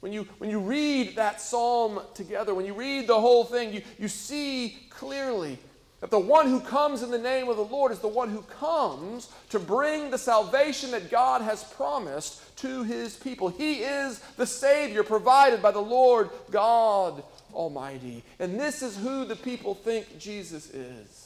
When 0.00 0.12
you, 0.12 0.26
when 0.38 0.50
you 0.50 0.60
read 0.60 1.16
that 1.16 1.40
psalm 1.40 2.00
together, 2.14 2.54
when 2.54 2.66
you 2.66 2.74
read 2.74 3.06
the 3.06 3.20
whole 3.20 3.44
thing, 3.44 3.72
you, 3.72 3.82
you 3.98 4.08
see 4.08 4.78
clearly 4.90 5.58
that 6.00 6.10
the 6.10 6.18
one 6.18 6.48
who 6.48 6.60
comes 6.60 7.02
in 7.02 7.10
the 7.10 7.16
name 7.16 7.48
of 7.48 7.56
the 7.56 7.64
Lord 7.64 7.90
is 7.90 8.00
the 8.00 8.08
one 8.08 8.28
who 8.28 8.42
comes 8.42 9.30
to 9.48 9.58
bring 9.58 10.10
the 10.10 10.18
salvation 10.18 10.90
that 10.90 11.10
God 11.10 11.40
has 11.40 11.64
promised 11.64 12.54
to 12.58 12.82
his 12.82 13.16
people. 13.16 13.48
He 13.48 13.76
is 13.76 14.18
the 14.36 14.46
Savior 14.46 15.02
provided 15.02 15.62
by 15.62 15.70
the 15.70 15.80
Lord 15.80 16.28
God 16.50 17.24
Almighty. 17.54 18.22
And 18.38 18.60
this 18.60 18.82
is 18.82 18.98
who 18.98 19.24
the 19.24 19.36
people 19.36 19.74
think 19.74 20.18
Jesus 20.18 20.68
is. 20.68 21.23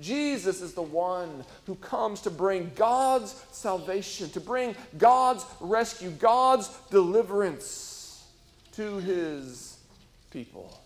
Jesus 0.00 0.60
is 0.60 0.74
the 0.74 0.82
one 0.82 1.44
who 1.66 1.76
comes 1.76 2.20
to 2.22 2.30
bring 2.30 2.72
God's 2.74 3.32
salvation, 3.52 4.28
to 4.30 4.40
bring 4.40 4.74
God's 4.98 5.44
rescue, 5.60 6.10
God's 6.10 6.68
deliverance 6.90 8.24
to 8.72 8.98
his 8.98 9.78
people. 10.30 10.80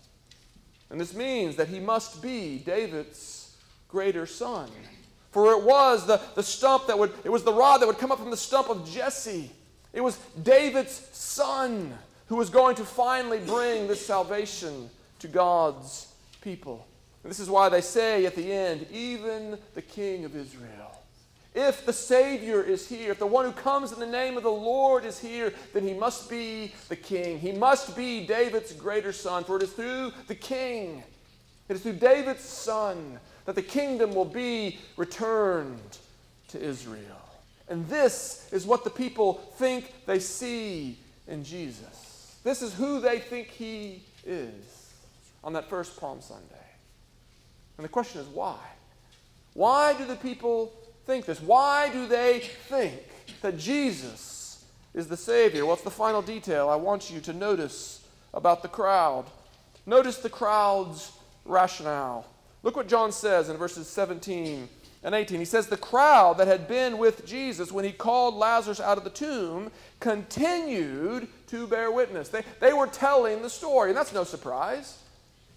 And 0.91 0.99
this 0.99 1.13
means 1.13 1.55
that 1.55 1.67
he 1.67 1.79
must 1.79 2.21
be 2.21 2.59
David's 2.59 3.55
greater 3.87 4.25
son. 4.25 4.69
For 5.31 5.53
it 5.53 5.63
was 5.63 6.07
the, 6.07 6.19
the 6.35 6.43
stump 6.43 6.87
that 6.87 6.97
would, 6.97 7.13
it 7.23 7.29
was 7.29 7.43
the 7.43 7.53
rod 7.53 7.79
that 7.79 7.87
would 7.87 7.99
come 7.99 8.11
up 8.11 8.19
from 8.19 8.31
the 8.31 8.37
stump 8.37 8.69
of 8.69 8.89
Jesse. 8.89 9.51
It 9.93 10.01
was 10.01 10.17
David's 10.41 11.07
son 11.11 11.95
who 12.27 12.35
was 12.35 12.49
going 12.49 12.75
to 12.75 12.85
finally 12.85 13.39
bring 13.39 13.87
this 13.87 14.05
salvation 14.05 14.89
to 15.19 15.27
God's 15.27 16.07
people. 16.41 16.85
And 17.23 17.29
this 17.29 17.39
is 17.39 17.49
why 17.49 17.69
they 17.69 17.81
say 17.81 18.25
at 18.25 18.35
the 18.35 18.51
end, 18.51 18.87
even 18.91 19.57
the 19.73 19.81
King 19.81 20.25
of 20.25 20.35
Israel. 20.35 20.95
If 21.55 21.85
the 21.85 21.93
Savior 21.93 22.61
is 22.61 22.87
here, 22.87 23.11
if 23.11 23.19
the 23.19 23.25
one 23.25 23.43
who 23.43 23.51
comes 23.51 23.91
in 23.91 23.99
the 23.99 24.05
name 24.05 24.37
of 24.37 24.43
the 24.43 24.51
Lord 24.51 25.03
is 25.03 25.19
here, 25.19 25.51
then 25.73 25.85
he 25.85 25.93
must 25.93 26.29
be 26.29 26.73
the 26.87 26.95
King. 26.95 27.39
He 27.39 27.51
must 27.51 27.95
be 27.97 28.25
David's 28.25 28.71
greater 28.71 29.11
son, 29.11 29.43
for 29.43 29.57
it 29.57 29.63
is 29.63 29.73
through 29.73 30.13
the 30.27 30.35
King, 30.35 31.03
it 31.67 31.75
is 31.75 31.81
through 31.81 31.93
David's 31.93 32.43
son, 32.43 33.19
that 33.45 33.55
the 33.55 33.61
kingdom 33.63 34.13
will 34.13 34.25
be 34.25 34.77
returned 34.95 35.97
to 36.49 36.61
Israel. 36.61 37.01
And 37.67 37.87
this 37.87 38.47
is 38.51 38.65
what 38.65 38.83
the 38.83 38.89
people 38.89 39.33
think 39.57 39.91
they 40.05 40.19
see 40.19 40.99
in 41.27 41.43
Jesus. 41.43 42.37
This 42.43 42.61
is 42.61 42.73
who 42.73 42.99
they 42.99 43.19
think 43.19 43.47
he 43.47 44.03
is 44.25 44.91
on 45.43 45.53
that 45.53 45.69
first 45.69 45.99
Palm 45.99 46.21
Sunday. 46.21 46.58
And 47.79 47.85
the 47.85 47.89
question 47.89 48.19
is 48.19 48.27
why? 48.27 48.57
Why 49.53 49.93
do 49.93 50.03
the 50.03 50.17
people 50.17 50.73
think 51.05 51.23
this? 51.23 51.41
Why 51.41 51.89
do 51.89 52.07
they 52.07 52.39
think 52.67 52.91
that 53.41 53.57
Jesus 53.57 54.65
is 54.93 55.07
the 55.07 55.15
Savior? 55.15 55.63
It's 55.71 55.81
the 55.83 55.89
final 55.89 56.21
detail 56.21 56.67
I 56.67 56.75
want 56.75 57.09
you 57.09 57.21
to 57.21 57.31
notice 57.31 58.05
about 58.33 58.63
the 58.63 58.67
crowd. 58.67 59.27
Notice 59.85 60.17
the 60.17 60.29
crowd's 60.29 61.13
rationale. 61.45 62.25
Look 62.63 62.75
what 62.75 62.89
John 62.89 63.13
says 63.13 63.47
in 63.47 63.55
verses 63.55 63.87
17 63.87 64.67
and 65.03 65.15
18. 65.15 65.39
He 65.39 65.45
says, 65.45 65.67
The 65.67 65.77
crowd 65.77 66.37
that 66.39 66.47
had 66.47 66.67
been 66.67 66.97
with 66.97 67.25
Jesus 67.25 67.71
when 67.71 67.85
he 67.85 67.93
called 67.93 68.35
Lazarus 68.35 68.81
out 68.81 68.97
of 68.97 69.05
the 69.05 69.09
tomb 69.09 69.71
continued 70.01 71.29
to 71.47 71.65
bear 71.65 71.93
witness. 71.93 72.27
They, 72.27 72.43
they 72.59 72.73
were 72.73 72.87
telling 72.87 73.41
the 73.41 73.49
story, 73.49 73.91
and 73.91 73.97
that's 73.97 74.11
no 74.11 74.25
surprise. 74.25 74.98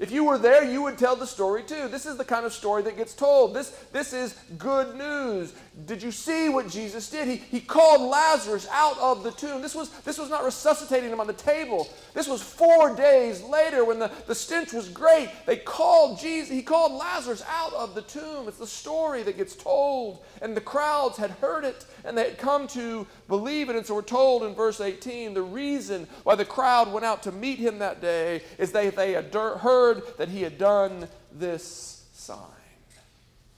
If 0.03 0.11
you 0.11 0.25
were 0.25 0.37
there, 0.37 0.65
you 0.65 0.83
would 0.83 0.99
tell 0.99 1.15
the 1.15 1.29
story 1.29 1.63
too. 1.63 1.87
This 1.87 2.07
is 2.07 2.17
the 2.17 2.25
kind 2.25 2.45
of 2.45 2.53
story 2.53 2.83
that 2.83 2.97
gets 2.97 3.15
told. 3.15 3.55
This, 3.55 3.71
this 3.93 4.13
is 4.13 4.35
good 4.59 4.97
news. 4.97 5.53
Did 5.87 6.03
you 6.03 6.11
see 6.11 6.51
what 6.51 6.69
Jesus 6.69 7.09
did? 7.09 7.27
He, 7.27 7.37
he 7.37 7.59
called 7.59 8.03
Lazarus 8.03 8.69
out 8.71 8.99
of 8.99 9.23
the 9.23 9.31
tomb. 9.31 9.63
This 9.63 9.75
was, 9.75 9.89
this 10.01 10.19
was 10.19 10.29
not 10.29 10.45
resuscitating 10.45 11.09
him 11.09 11.19
on 11.19 11.27
the 11.27 11.33
table. 11.33 11.89
This 12.13 12.29
was 12.29 12.43
four 12.43 12.95
days 12.95 13.43
later 13.43 13.83
when 13.83 13.99
the, 13.99 14.11
the 14.27 14.35
stench 14.35 14.75
was 14.75 14.91
great. 14.91 15.31
They 15.47 15.57
called 15.57 16.21
Jesus, 16.21 16.51
he 16.51 16.61
called 16.63 16.93
Lazarus 16.93 17.43
out 17.49 17.73
of 17.73 17.95
the 17.95 18.03
tomb. 18.03 18.49
It's 18.49 18.59
the 18.59 18.67
story 18.67 19.23
that 19.23 19.39
gets 19.39 19.57
told. 19.57 20.23
And 20.43 20.55
the 20.55 20.61
crowds 20.61 21.17
had 21.17 21.31
heard 21.31 21.65
it 21.65 21.87
and 22.05 22.19
they 22.19 22.25
had 22.25 22.39
come 22.39 22.69
to 22.69 23.07
believe 23.27 23.71
it. 23.71 23.77
And 23.77 23.87
so 23.87 23.95
we're 23.95 24.03
told 24.03 24.43
in 24.43 24.55
verse 24.55 24.79
18 24.79 25.33
the 25.33 25.41
reason 25.41 26.07
why 26.25 26.35
the 26.35 26.45
crowd 26.45 26.93
went 26.93 27.07
out 27.07 27.23
to 27.23 27.33
meet 27.33 27.59
him 27.59 27.79
that 27.79 28.03
day 28.03 28.43
is 28.59 28.73
they, 28.73 28.91
they 28.91 29.13
had 29.13 29.33
heard 29.33 30.03
that 30.19 30.29
he 30.29 30.43
had 30.43 30.59
done 30.59 31.09
this 31.33 32.05
sign. 32.13 32.62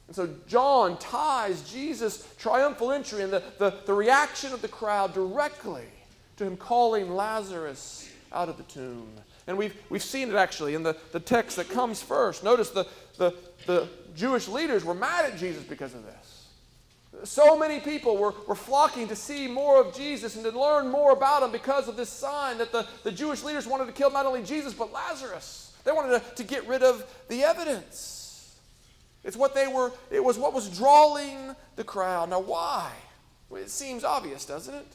And 0.07 0.15
so 0.15 0.29
John 0.47 0.99
ties 0.99 1.71
Jesus' 1.71 2.27
triumphal 2.39 2.93
entry 2.93 3.23
and 3.23 3.33
the, 3.33 3.43
the, 3.59 3.75
the 3.87 3.95
reaction 3.95 4.53
of 4.53 4.61
the 4.61 4.69
crowd 4.69 5.15
directly 5.15 5.87
to 6.37 6.45
him 6.45 6.57
calling 6.57 7.15
Lazarus 7.15 8.11
out 8.33 8.49
of 8.49 8.57
the 8.57 8.65
tomb. 8.65 9.09
And 9.47 9.57
we've, 9.57 9.75
we've 9.91 10.03
seen 10.03 10.31
it 10.31 10.35
actually 10.35 10.75
in 10.75 10.83
the, 10.83 10.97
the 11.13 11.21
text 11.21 11.57
that 11.57 11.69
comes 11.69 12.03
first. 12.03 12.45
Notice 12.45 12.71
the, 12.71 12.87
the, 13.19 13.35
the 13.67 13.89
Jewish 14.17 14.49
leaders 14.49 14.85
were 14.85 14.95
mad 14.95 15.25
at 15.27 15.39
Jesus 15.39 15.63
because 15.63 15.95
of 15.95 16.05
this. 16.05 16.49
So 17.25 17.57
many 17.57 17.81
people 17.81 18.17
were, 18.17 18.35
were 18.47 18.55
flocking 18.55 19.09
to 19.09 19.17
see 19.17 19.47
more 19.47 19.81
of 19.81 19.95
Jesus 19.95 20.35
and 20.35 20.45
to 20.45 20.59
learn 20.59 20.89
more 20.89 21.13
about 21.13 21.43
him 21.43 21.53
because 21.53 21.89
of 21.89 21.97
this 21.97 22.11
sign 22.11 22.59
that 22.59 22.73
the, 22.73 22.87
the 23.05 23.13
Jewish 23.13 23.43
leaders 23.43 23.67
wanted 23.67 23.87
to 23.87 23.93
kill 23.93 24.11
not 24.11 24.27
only 24.27 24.43
Jesus, 24.43 24.75
but 24.75 24.93
Lazarus. 24.93 25.73
They 25.85 25.93
wanted 25.93 26.21
to, 26.21 26.35
to 26.35 26.43
get 26.43 26.67
rid 26.67 26.83
of 26.83 27.07
the 27.29 27.43
evidence. 27.43 28.24
It's 29.25 29.37
what 29.37 29.55
they 29.55 29.67
were, 29.67 29.93
it 30.11 30.23
was 30.23 30.39
what 30.39 30.53
was 30.53 30.69
drawing 30.69 31.57
the 31.77 31.85
crowd. 31.85 32.31
Now, 32.31 32.41
why? 32.41 32.93
It 33.53 33.71
seems 33.71 34.05
obvious, 34.05 34.45
doesn't 34.45 34.75
it? 34.75 34.87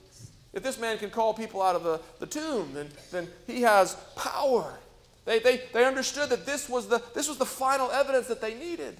If 0.53 0.63
this 0.63 0.79
man 0.79 0.97
can 0.97 1.09
call 1.09 1.33
people 1.33 1.61
out 1.61 1.75
of 1.75 1.83
the, 1.83 2.01
the 2.19 2.25
tomb, 2.25 2.73
then, 2.73 2.89
then 3.11 3.27
he 3.47 3.61
has 3.61 3.95
power. 4.15 4.79
They, 5.25 5.39
they, 5.39 5.61
they 5.73 5.85
understood 5.85 6.29
that 6.29 6.45
this 6.45 6.67
was, 6.67 6.87
the, 6.87 7.01
this 7.13 7.27
was 7.27 7.37
the 7.37 7.45
final 7.45 7.91
evidence 7.91 8.27
that 8.27 8.41
they 8.41 8.55
needed. 8.55 8.97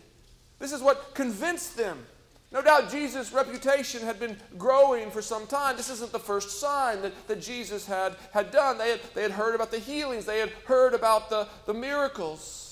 This 0.60 0.72
is 0.72 0.82
what 0.82 1.14
convinced 1.16 1.78
them 1.78 2.06
no 2.52 2.64
doubt 2.64 2.90
Jesus' 2.90 3.32
reputation 3.32 4.02
had 4.02 4.20
been 4.20 4.36
growing 4.58 5.12
for 5.12 5.22
some 5.22 5.46
time. 5.46 5.78
This 5.78 5.90
isn't 5.92 6.12
the 6.12 6.20
first 6.20 6.60
sign 6.60 7.02
that, 7.04 7.28
that 7.28 7.42
Jesus 7.42 7.86
had, 7.86 8.16
had 8.32 8.50
done. 8.50 8.80
They 8.80 8.92
had, 8.92 9.02
they 9.14 9.22
had 9.22 9.32
heard 9.32 9.54
about 9.54 9.70
the 9.70 9.78
healings, 9.78 10.26
they 10.26 10.40
had 10.40 10.50
heard 10.66 10.96
about 10.96 11.30
the, 11.30 11.48
the 11.68 11.74
miracles. 11.74 12.69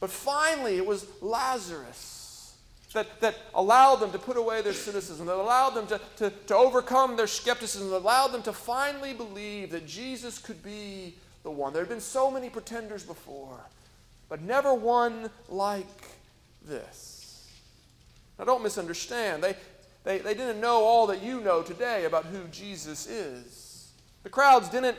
But 0.00 0.10
finally, 0.10 0.76
it 0.76 0.86
was 0.86 1.06
Lazarus 1.20 2.54
that, 2.92 3.20
that 3.20 3.36
allowed 3.54 3.96
them 3.96 4.12
to 4.12 4.18
put 4.18 4.36
away 4.36 4.62
their 4.62 4.72
cynicism, 4.72 5.26
that 5.26 5.36
allowed 5.36 5.70
them 5.70 5.86
to, 5.88 6.00
to, 6.16 6.30
to 6.46 6.56
overcome 6.56 7.16
their 7.16 7.26
skepticism, 7.26 7.90
that 7.90 7.96
allowed 7.96 8.28
them 8.28 8.42
to 8.42 8.52
finally 8.52 9.12
believe 9.12 9.70
that 9.70 9.86
Jesus 9.86 10.38
could 10.38 10.62
be 10.62 11.14
the 11.42 11.50
one. 11.50 11.72
There 11.72 11.82
had 11.82 11.88
been 11.88 12.00
so 12.00 12.30
many 12.30 12.48
pretenders 12.48 13.02
before, 13.02 13.60
but 14.28 14.40
never 14.40 14.72
one 14.72 15.30
like 15.48 15.86
this. 16.64 17.48
Now, 18.38 18.44
don't 18.44 18.62
misunderstand. 18.62 19.42
They, 19.42 19.56
they, 20.04 20.18
they 20.18 20.34
didn't 20.34 20.60
know 20.60 20.84
all 20.84 21.08
that 21.08 21.22
you 21.22 21.40
know 21.40 21.62
today 21.62 22.04
about 22.04 22.24
who 22.26 22.44
Jesus 22.48 23.06
is. 23.06 23.90
The 24.22 24.30
crowds 24.30 24.68
didn't 24.68 24.96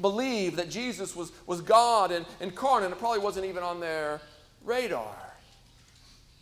believe 0.00 0.56
that 0.56 0.70
Jesus 0.70 1.14
was, 1.14 1.32
was 1.46 1.60
God 1.60 2.10
and 2.10 2.26
incarnate. 2.40 2.90
It 2.90 2.98
probably 2.98 3.20
wasn't 3.20 3.46
even 3.46 3.62
on 3.62 3.80
their 3.80 4.20
radar. 4.64 5.16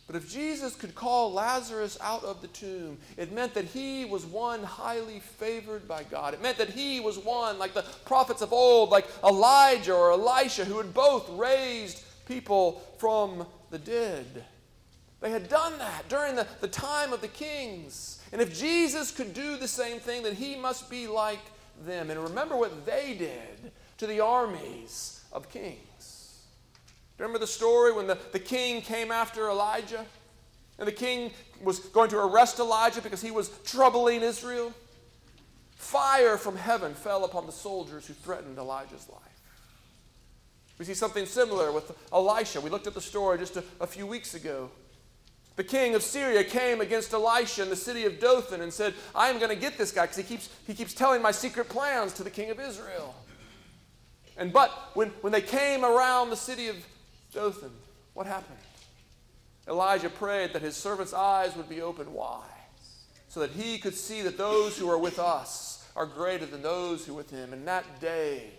But 0.06 0.16
if 0.16 0.30
Jesus 0.30 0.74
could 0.74 0.94
call 0.94 1.32
Lazarus 1.32 1.96
out 2.00 2.22
of 2.24 2.42
the 2.42 2.48
tomb, 2.48 2.98
it 3.16 3.32
meant 3.32 3.54
that 3.54 3.64
he 3.64 4.04
was 4.04 4.26
one 4.26 4.62
highly 4.62 5.20
favored 5.20 5.88
by 5.88 6.02
God. 6.02 6.34
It 6.34 6.42
meant 6.42 6.58
that 6.58 6.70
he 6.70 7.00
was 7.00 7.18
one, 7.18 7.58
like 7.58 7.72
the 7.72 7.84
prophets 8.04 8.42
of 8.42 8.52
old, 8.52 8.90
like 8.90 9.06
Elijah 9.24 9.94
or 9.94 10.12
Elisha, 10.12 10.64
who 10.64 10.76
had 10.76 10.92
both 10.92 11.30
raised 11.30 12.02
people 12.26 12.82
from 12.98 13.46
the 13.70 13.78
dead. 13.78 14.44
They 15.20 15.30
had 15.30 15.48
done 15.48 15.78
that 15.78 16.08
during 16.08 16.34
the, 16.34 16.46
the 16.60 16.68
time 16.68 17.12
of 17.12 17.20
the 17.20 17.28
kings. 17.28 18.20
And 18.32 18.42
if 18.42 18.58
Jesus 18.58 19.12
could 19.12 19.32
do 19.32 19.56
the 19.56 19.68
same 19.68 19.98
thing, 19.98 20.24
then 20.24 20.34
he 20.34 20.56
must 20.56 20.90
be 20.90 21.06
like 21.06 21.40
them. 21.86 22.10
And 22.10 22.20
remember 22.22 22.56
what 22.56 22.86
they 22.86 23.14
did 23.14 23.72
to 23.98 24.06
the 24.06 24.20
armies 24.20 25.24
of 25.32 25.48
kings. 25.48 26.40
Remember 27.18 27.38
the 27.38 27.46
story 27.46 27.92
when 27.92 28.06
the, 28.06 28.18
the 28.32 28.38
king 28.38 28.82
came 28.82 29.10
after 29.12 29.48
Elijah? 29.48 30.04
And 30.78 30.88
the 30.88 30.92
king 30.92 31.30
was 31.62 31.78
going 31.78 32.10
to 32.10 32.18
arrest 32.18 32.58
Elijah 32.58 33.00
because 33.00 33.22
he 33.22 33.30
was 33.30 33.50
troubling 33.64 34.22
Israel? 34.22 34.72
Fire 35.76 36.36
from 36.36 36.56
heaven 36.56 36.94
fell 36.94 37.24
upon 37.24 37.46
the 37.46 37.52
soldiers 37.52 38.06
who 38.06 38.14
threatened 38.14 38.58
Elijah's 38.58 39.08
life. 39.08 39.22
We 40.78 40.84
see 40.84 40.94
something 40.94 41.26
similar 41.26 41.70
with 41.70 41.92
Elisha. 42.12 42.60
We 42.60 42.70
looked 42.70 42.86
at 42.86 42.94
the 42.94 43.00
story 43.00 43.38
just 43.38 43.56
a, 43.56 43.64
a 43.80 43.86
few 43.86 44.06
weeks 44.06 44.34
ago. 44.34 44.70
The 45.56 45.64
king 45.64 45.94
of 45.94 46.02
Syria 46.02 46.44
came 46.44 46.80
against 46.80 47.12
Elisha 47.12 47.62
in 47.62 47.68
the 47.68 47.76
city 47.76 48.06
of 48.06 48.18
Dothan 48.18 48.62
and 48.62 48.72
said, 48.72 48.94
I 49.14 49.28
am 49.28 49.38
going 49.38 49.50
to 49.50 49.56
get 49.56 49.76
this 49.76 49.92
guy 49.92 50.04
because 50.04 50.16
he 50.16 50.22
keeps, 50.22 50.48
he 50.66 50.74
keeps 50.74 50.94
telling 50.94 51.20
my 51.20 51.30
secret 51.30 51.68
plans 51.68 52.14
to 52.14 52.24
the 52.24 52.30
king 52.30 52.50
of 52.50 52.58
Israel. 52.58 53.14
And 54.38 54.52
but 54.52 54.70
when, 54.94 55.10
when 55.20 55.32
they 55.32 55.42
came 55.42 55.84
around 55.84 56.30
the 56.30 56.36
city 56.36 56.68
of 56.68 56.76
Dothan, 57.34 57.70
what 58.14 58.26
happened? 58.26 58.58
Elijah 59.68 60.08
prayed 60.08 60.54
that 60.54 60.62
his 60.62 60.74
servant's 60.74 61.12
eyes 61.12 61.54
would 61.54 61.68
be 61.68 61.82
opened. 61.82 62.12
Why? 62.12 62.42
So 63.28 63.40
that 63.40 63.50
he 63.50 63.78
could 63.78 63.94
see 63.94 64.22
that 64.22 64.38
those 64.38 64.78
who 64.78 64.90
are 64.90 64.98
with 64.98 65.18
us 65.18 65.86
are 65.94 66.06
greater 66.06 66.46
than 66.46 66.62
those 66.62 67.04
who 67.04 67.12
are 67.12 67.16
with 67.16 67.30
him. 67.30 67.52
And 67.52 67.68
that 67.68 68.00
day, 68.00 68.50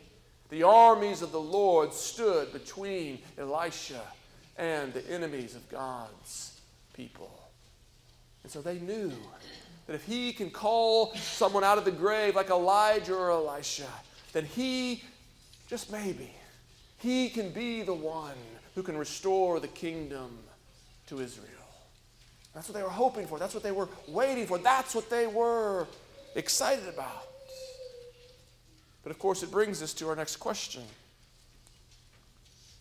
the 0.49 0.63
armies 0.63 1.23
of 1.23 1.31
the 1.31 1.41
Lord 1.41 1.91
stood 1.91 2.53
between 2.53 3.19
Elisha 3.37 4.01
and 4.57 4.93
the 4.93 5.07
enemies 5.09 5.55
of 5.55 5.67
God's 5.69 6.52
people. 6.93 7.31
And 8.43 8.51
so 8.51 8.61
they 8.61 8.79
knew 8.79 9.11
that 9.87 9.93
if 9.93 10.05
he 10.05 10.33
can 10.33 10.49
call 10.49 11.13
someone 11.15 11.63
out 11.63 11.77
of 11.77 11.85
the 11.85 11.91
grave 11.91 12.35
like 12.35 12.49
Elijah 12.49 13.15
or 13.15 13.31
Elisha, 13.31 13.89
then 14.31 14.45
he, 14.45 15.03
just 15.67 15.91
maybe, 15.91 16.31
he 16.99 17.29
can 17.29 17.49
be 17.51 17.81
the 17.81 17.93
one 17.93 18.35
who 18.75 18.83
can 18.83 18.97
restore 18.97 19.59
the 19.59 19.67
kingdom 19.67 20.37
to 21.07 21.19
Israel. 21.19 21.49
That's 22.53 22.67
what 22.67 22.75
they 22.75 22.83
were 22.83 22.89
hoping 22.89 23.27
for. 23.27 23.39
That's 23.39 23.53
what 23.53 23.63
they 23.63 23.71
were 23.71 23.89
waiting 24.07 24.45
for. 24.45 24.57
That's 24.57 24.93
what 24.93 25.09
they 25.09 25.27
were 25.27 25.87
excited 26.35 26.87
about. 26.87 27.27
But 29.03 29.11
of 29.11 29.19
course, 29.19 29.43
it 29.43 29.51
brings 29.51 29.81
us 29.81 29.93
to 29.95 30.07
our 30.09 30.15
next 30.15 30.37
question. 30.37 30.83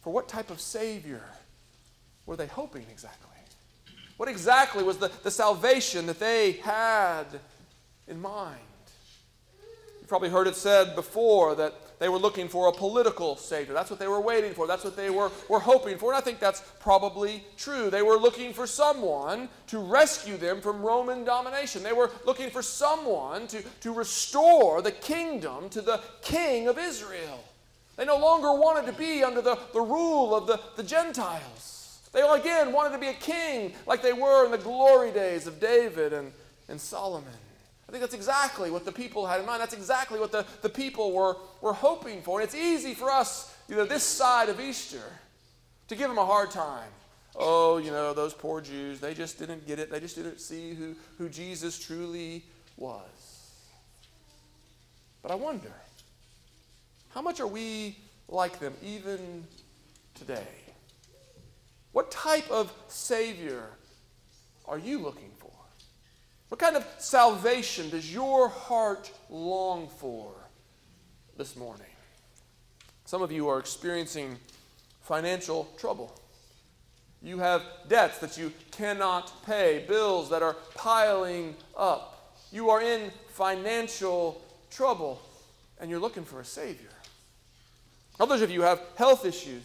For 0.03 0.13
what 0.13 0.29
type 0.29 0.51
of 0.51 0.61
Savior 0.61 1.23
were 2.27 2.37
they 2.37 2.47
hoping 2.47 2.87
exactly? 2.91 3.32
What 4.23 4.31
exactly 4.31 4.85
was 4.85 4.99
the, 4.99 5.11
the 5.25 5.33
salvation 5.33 6.07
that 6.07 6.21
they 6.21 6.53
had 6.53 7.25
in 8.07 8.23
mind? 8.23 8.61
You've 9.99 10.07
probably 10.07 10.29
heard 10.29 10.47
it 10.47 10.55
said 10.55 10.95
before 10.95 11.57
that 11.57 11.99
they 11.99 12.09
were 12.09 12.21
looking 12.21 12.47
for 12.47 12.69
a 12.69 12.73
political 12.73 13.35
Savior. 13.35 13.75
That's 13.75 13.91
what 13.91 13.99
they 13.99 14.07
were 14.07 14.21
waiting 14.21 14.55
for. 14.55 14.69
That's 14.69 14.85
what 14.85 14.95
they 14.95 15.11
were, 15.11 15.33
were 15.49 15.59
hoping 15.59 15.99
for. 15.99 16.13
And 16.13 16.19
I 16.19 16.21
think 16.21 16.39
that's 16.39 16.63
probably 16.79 17.43
true. 17.57 17.91
They 17.91 18.03
were 18.03 18.17
looking 18.17 18.53
for 18.53 18.65
someone 18.65 19.49
to 19.67 19.81
rescue 19.81 20.37
them 20.37 20.61
from 20.61 20.83
Roman 20.83 21.25
domination. 21.25 21.83
They 21.83 21.93
were 21.93 22.13
looking 22.25 22.49
for 22.49 22.63
someone 22.63 23.49
to, 23.49 23.61
to 23.81 23.93
restore 23.93 24.83
the 24.83 24.93
kingdom 24.93 25.69
to 25.71 25.83
the 25.83 26.01
king 26.21 26.69
of 26.69 26.79
Israel. 26.79 27.43
They 27.97 28.05
no 28.05 28.19
longer 28.19 28.53
wanted 28.53 28.87
to 28.87 28.97
be 28.97 29.25
under 29.25 29.43
the, 29.43 29.59
the 29.73 29.81
rule 29.81 30.33
of 30.33 30.47
the, 30.47 30.61
the 30.77 30.85
Gentiles. 30.85 31.72
They 32.13 32.21
all 32.21 32.35
again 32.35 32.73
wanted 32.73 32.93
to 32.93 32.99
be 32.99 33.09
a 33.09 33.15
king 33.15 33.73
like 33.87 34.03
they 34.03 34.13
were 34.13 34.45
in 34.45 34.51
the 34.51 34.59
glory 34.59 35.11
days 35.11 35.47
of 35.47 35.59
David 35.59 36.13
and, 36.13 36.33
and 36.69 36.81
Solomon. 36.81 37.33
I 37.89 37.93
think 37.93 38.03
that's 38.03 38.15
exactly 38.15 38.71
what 38.71 38.85
the 38.85 38.93
people 38.93 39.27
had 39.27 39.41
in 39.41 39.47
mind. 39.47 39.61
That's 39.61 39.75
exactly 39.75 40.19
what 40.19 40.33
the, 40.33 40.47
the 40.63 40.69
people 40.69 41.13
were, 41.13 41.37
were 41.61 41.73
hoping 41.73 42.23
for. 42.23 42.41
And 42.41 42.47
it's 42.47 42.55
easy 42.55 42.95
for 42.95 43.11
us, 43.11 43.55
you 43.69 43.77
know, 43.77 43.85
this 43.85 44.03
side 44.03 44.49
of 44.49 44.61
Easter, 44.61 45.03
to 45.89 45.95
give 45.95 46.09
them 46.09 46.19
a 46.19 46.25
hard 46.25 46.51
time. 46.51 46.89
Oh, 47.35 47.79
you 47.79 47.91
know, 47.91 48.13
those 48.13 48.35
poor 48.35 48.61
Jews, 48.61 49.01
they 49.01 49.15
just 49.15 49.39
didn't 49.39 49.67
get 49.67 49.79
it. 49.79 49.91
They 49.91 50.01
just 50.01 50.17
didn't 50.17 50.41
see 50.41 50.75
who, 50.75 50.95
who 51.19 51.29
Jesus 51.29 51.79
truly 51.79 52.45
was. 52.77 53.51
But 55.23 55.31
I 55.31 55.35
wonder, 55.35 55.73
how 57.11 57.23
much 57.23 57.41
are 57.41 57.47
we 57.47 57.97
like 58.29 58.59
them 58.59 58.75
even 58.83 59.45
today? 60.15 60.47
What 61.93 62.11
type 62.11 62.51
of 62.51 62.73
Savior 62.89 63.65
are 64.67 64.79
you 64.79 64.99
looking 64.99 65.31
for? 65.39 65.51
What 66.49 66.59
kind 66.59 66.77
of 66.77 66.87
salvation 66.99 67.91
does 67.91 68.13
your 68.13 68.49
heart 68.49 69.11
long 69.31 69.89
for 69.89 70.33
this 71.37 71.57
morning? 71.57 71.87
Some 73.05 73.23
of 73.23 73.31
you 73.31 73.49
are 73.49 73.59
experiencing 73.59 74.39
financial 75.03 75.69
trouble. 75.79 76.19
You 77.23 77.39
have 77.39 77.63
debts 77.89 78.19
that 78.19 78.37
you 78.37 78.53
cannot 78.71 79.45
pay, 79.45 79.85
bills 79.87 80.31
that 80.31 80.43
are 80.43 80.57
piling 80.75 81.55
up. 81.77 82.37
You 82.51 82.71
are 82.71 82.83
in 82.83 83.11
financial 83.29 84.43
trouble, 84.71 85.21
and 85.81 85.91
you're 85.91 86.01
looking 86.01 86.25
for 86.25 86.41
a 86.41 86.45
Savior. 86.45 86.91
Others 88.19 88.43
of 88.43 88.51
you 88.51 88.63
have 88.63 88.81
health 88.97 89.25
issues. 89.25 89.63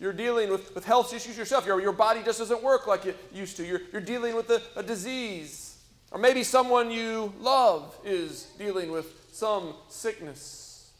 You're 0.00 0.12
dealing 0.12 0.50
with, 0.50 0.74
with 0.74 0.84
health 0.84 1.12
issues 1.12 1.36
yourself. 1.36 1.66
Your, 1.66 1.80
your 1.80 1.92
body 1.92 2.20
just 2.24 2.38
doesn't 2.38 2.62
work 2.62 2.86
like 2.86 3.06
it 3.06 3.16
used 3.32 3.56
to. 3.56 3.66
You're, 3.66 3.80
you're 3.92 4.00
dealing 4.00 4.36
with 4.36 4.48
a, 4.50 4.62
a 4.76 4.82
disease. 4.82 5.76
Or 6.10 6.18
maybe 6.18 6.44
someone 6.44 6.90
you 6.90 7.32
love 7.40 7.96
is 8.04 8.44
dealing 8.58 8.92
with 8.92 9.28
some 9.32 9.74
sickness. 9.88 10.90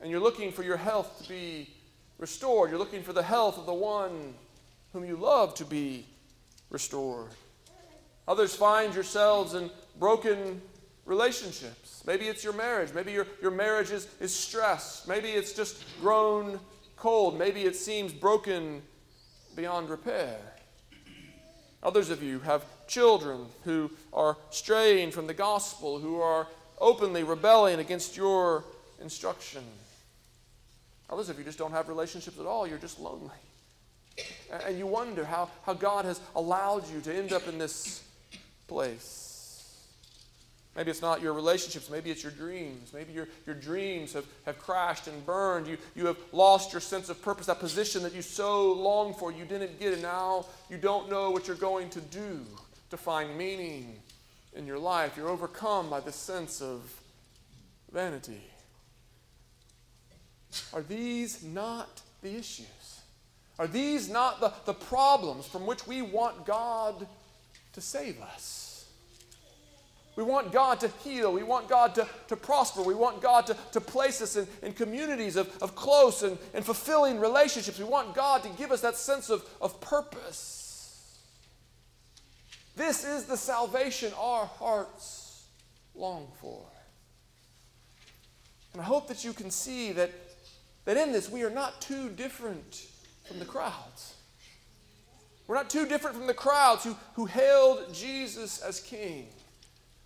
And 0.00 0.10
you're 0.10 0.20
looking 0.20 0.52
for 0.52 0.62
your 0.62 0.76
health 0.76 1.22
to 1.22 1.28
be 1.28 1.70
restored. 2.18 2.70
You're 2.70 2.78
looking 2.78 3.02
for 3.02 3.12
the 3.12 3.22
health 3.22 3.58
of 3.58 3.66
the 3.66 3.74
one 3.74 4.34
whom 4.92 5.04
you 5.04 5.16
love 5.16 5.54
to 5.54 5.64
be 5.64 6.06
restored. 6.70 7.30
Others 8.26 8.54
find 8.54 8.94
yourselves 8.94 9.54
in 9.54 9.70
broken 9.98 10.60
relationships. 11.06 12.02
Maybe 12.06 12.26
it's 12.26 12.44
your 12.44 12.52
marriage. 12.52 12.90
Maybe 12.94 13.12
your, 13.12 13.26
your 13.40 13.50
marriage 13.50 13.90
is, 13.90 14.06
is 14.20 14.34
stressed. 14.34 15.08
Maybe 15.08 15.30
it's 15.30 15.54
just 15.54 15.82
grown 16.00 16.60
cold. 16.98 17.38
Maybe 17.38 17.62
it 17.62 17.76
seems 17.76 18.12
broken 18.12 18.82
beyond 19.56 19.90
repair. 19.90 20.38
Others 21.82 22.10
of 22.10 22.22
you 22.22 22.40
have 22.40 22.64
children 22.86 23.46
who 23.64 23.90
are 24.12 24.36
straying 24.50 25.12
from 25.12 25.26
the 25.26 25.34
gospel, 25.34 25.98
who 25.98 26.20
are 26.20 26.46
openly 26.80 27.22
rebelling 27.22 27.78
against 27.78 28.16
your 28.16 28.64
instruction. 29.00 29.62
Others 31.10 31.28
of 31.28 31.38
you 31.38 31.44
just 31.44 31.58
don't 31.58 31.70
have 31.72 31.88
relationships 31.88 32.38
at 32.38 32.46
all. 32.46 32.66
You're 32.66 32.78
just 32.78 32.98
lonely. 32.98 33.30
And 34.66 34.78
you 34.78 34.86
wonder 34.86 35.24
how, 35.24 35.48
how 35.64 35.74
God 35.74 36.04
has 36.04 36.20
allowed 36.34 36.90
you 36.92 37.00
to 37.02 37.14
end 37.14 37.32
up 37.32 37.46
in 37.46 37.58
this 37.58 38.02
place. 38.66 39.27
Maybe 40.78 40.92
it's 40.92 41.02
not 41.02 41.20
your 41.20 41.32
relationships, 41.32 41.90
maybe 41.90 42.12
it's 42.12 42.22
your 42.22 42.30
dreams. 42.30 42.92
Maybe 42.94 43.12
your, 43.12 43.26
your 43.46 43.56
dreams 43.56 44.12
have, 44.12 44.24
have 44.46 44.60
crashed 44.60 45.08
and 45.08 45.26
burned. 45.26 45.66
You, 45.66 45.76
you 45.96 46.06
have 46.06 46.18
lost 46.30 46.72
your 46.72 46.80
sense 46.80 47.08
of 47.08 47.20
purpose, 47.20 47.46
that 47.46 47.58
position 47.58 48.04
that 48.04 48.14
you 48.14 48.22
so 48.22 48.74
longed 48.74 49.16
for, 49.16 49.32
you 49.32 49.44
didn't 49.44 49.80
get, 49.80 49.92
and 49.92 50.02
now 50.02 50.46
you 50.70 50.76
don't 50.76 51.10
know 51.10 51.30
what 51.30 51.48
you're 51.48 51.56
going 51.56 51.90
to 51.90 52.00
do 52.00 52.46
to 52.90 52.96
find 52.96 53.36
meaning 53.36 53.96
in 54.54 54.68
your 54.68 54.78
life. 54.78 55.14
You're 55.16 55.28
overcome 55.28 55.90
by 55.90 55.98
the 55.98 56.12
sense 56.12 56.62
of 56.62 56.80
vanity. 57.92 58.44
Are 60.72 60.82
these 60.82 61.42
not 61.42 62.02
the 62.22 62.36
issues? 62.36 63.00
Are 63.58 63.66
these 63.66 64.08
not 64.08 64.38
the, 64.38 64.52
the 64.64 64.74
problems 64.74 65.44
from 65.44 65.66
which 65.66 65.88
we 65.88 66.02
want 66.02 66.46
God 66.46 67.04
to 67.72 67.80
save 67.80 68.20
us? 68.20 68.67
We 70.18 70.24
want 70.24 70.50
God 70.50 70.80
to 70.80 70.88
heal. 71.04 71.32
We 71.32 71.44
want 71.44 71.68
God 71.68 71.94
to, 71.94 72.04
to 72.26 72.34
prosper. 72.34 72.82
We 72.82 72.92
want 72.92 73.22
God 73.22 73.46
to, 73.46 73.56
to 73.70 73.80
place 73.80 74.20
us 74.20 74.34
in, 74.34 74.48
in 74.64 74.72
communities 74.72 75.36
of, 75.36 75.48
of 75.62 75.76
close 75.76 76.24
and, 76.24 76.36
and 76.54 76.64
fulfilling 76.64 77.20
relationships. 77.20 77.78
We 77.78 77.84
want 77.84 78.16
God 78.16 78.42
to 78.42 78.48
give 78.48 78.72
us 78.72 78.80
that 78.80 78.96
sense 78.96 79.30
of, 79.30 79.48
of 79.60 79.80
purpose. 79.80 81.20
This 82.74 83.04
is 83.04 83.26
the 83.26 83.36
salvation 83.36 84.12
our 84.18 84.46
hearts 84.46 85.44
long 85.94 86.26
for. 86.40 86.66
And 88.72 88.82
I 88.82 88.86
hope 88.86 89.06
that 89.06 89.24
you 89.24 89.32
can 89.32 89.52
see 89.52 89.92
that, 89.92 90.10
that 90.84 90.96
in 90.96 91.12
this 91.12 91.30
we 91.30 91.44
are 91.44 91.50
not 91.50 91.80
too 91.80 92.08
different 92.08 92.88
from 93.24 93.38
the 93.38 93.44
crowds. 93.44 94.14
We're 95.46 95.54
not 95.54 95.70
too 95.70 95.86
different 95.86 96.16
from 96.16 96.26
the 96.26 96.34
crowds 96.34 96.82
who, 96.82 96.96
who 97.14 97.26
hailed 97.26 97.94
Jesus 97.94 98.60
as 98.60 98.80
king 98.80 99.28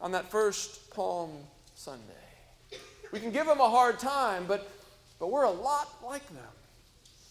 on 0.02 0.12
that 0.12 0.30
first 0.30 0.90
Palm 0.90 1.30
Sunday. 1.74 2.02
We 3.12 3.20
can 3.20 3.30
give 3.30 3.46
them 3.46 3.60
a 3.60 3.70
hard 3.70 3.98
time, 3.98 4.44
but, 4.46 4.70
but 5.20 5.30
we're 5.30 5.44
a 5.44 5.50
lot 5.50 5.88
like 6.04 6.26
them. 6.34 6.42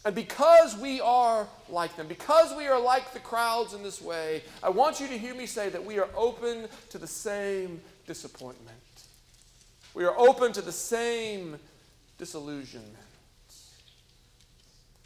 And 0.04 0.14
because 0.14 0.76
we 0.76 1.00
are 1.00 1.46
like 1.68 1.94
them, 1.96 2.08
because 2.08 2.56
we 2.56 2.66
are 2.66 2.80
like 2.80 3.12
the 3.12 3.20
crowds 3.20 3.74
in 3.74 3.84
this 3.84 4.00
way, 4.00 4.42
I 4.62 4.70
want 4.70 4.98
you 4.98 5.06
to 5.06 5.18
hear 5.18 5.34
me 5.34 5.46
say 5.46 5.68
that 5.68 5.84
we 5.84 5.98
are 6.00 6.08
open 6.16 6.66
to 6.90 6.98
the 6.98 7.06
same 7.06 7.80
disappointment. 8.06 8.78
We 9.94 10.04
are 10.04 10.18
open 10.18 10.52
to 10.54 10.62
the 10.62 10.72
same 10.72 11.56
disillusionment. 12.18 12.96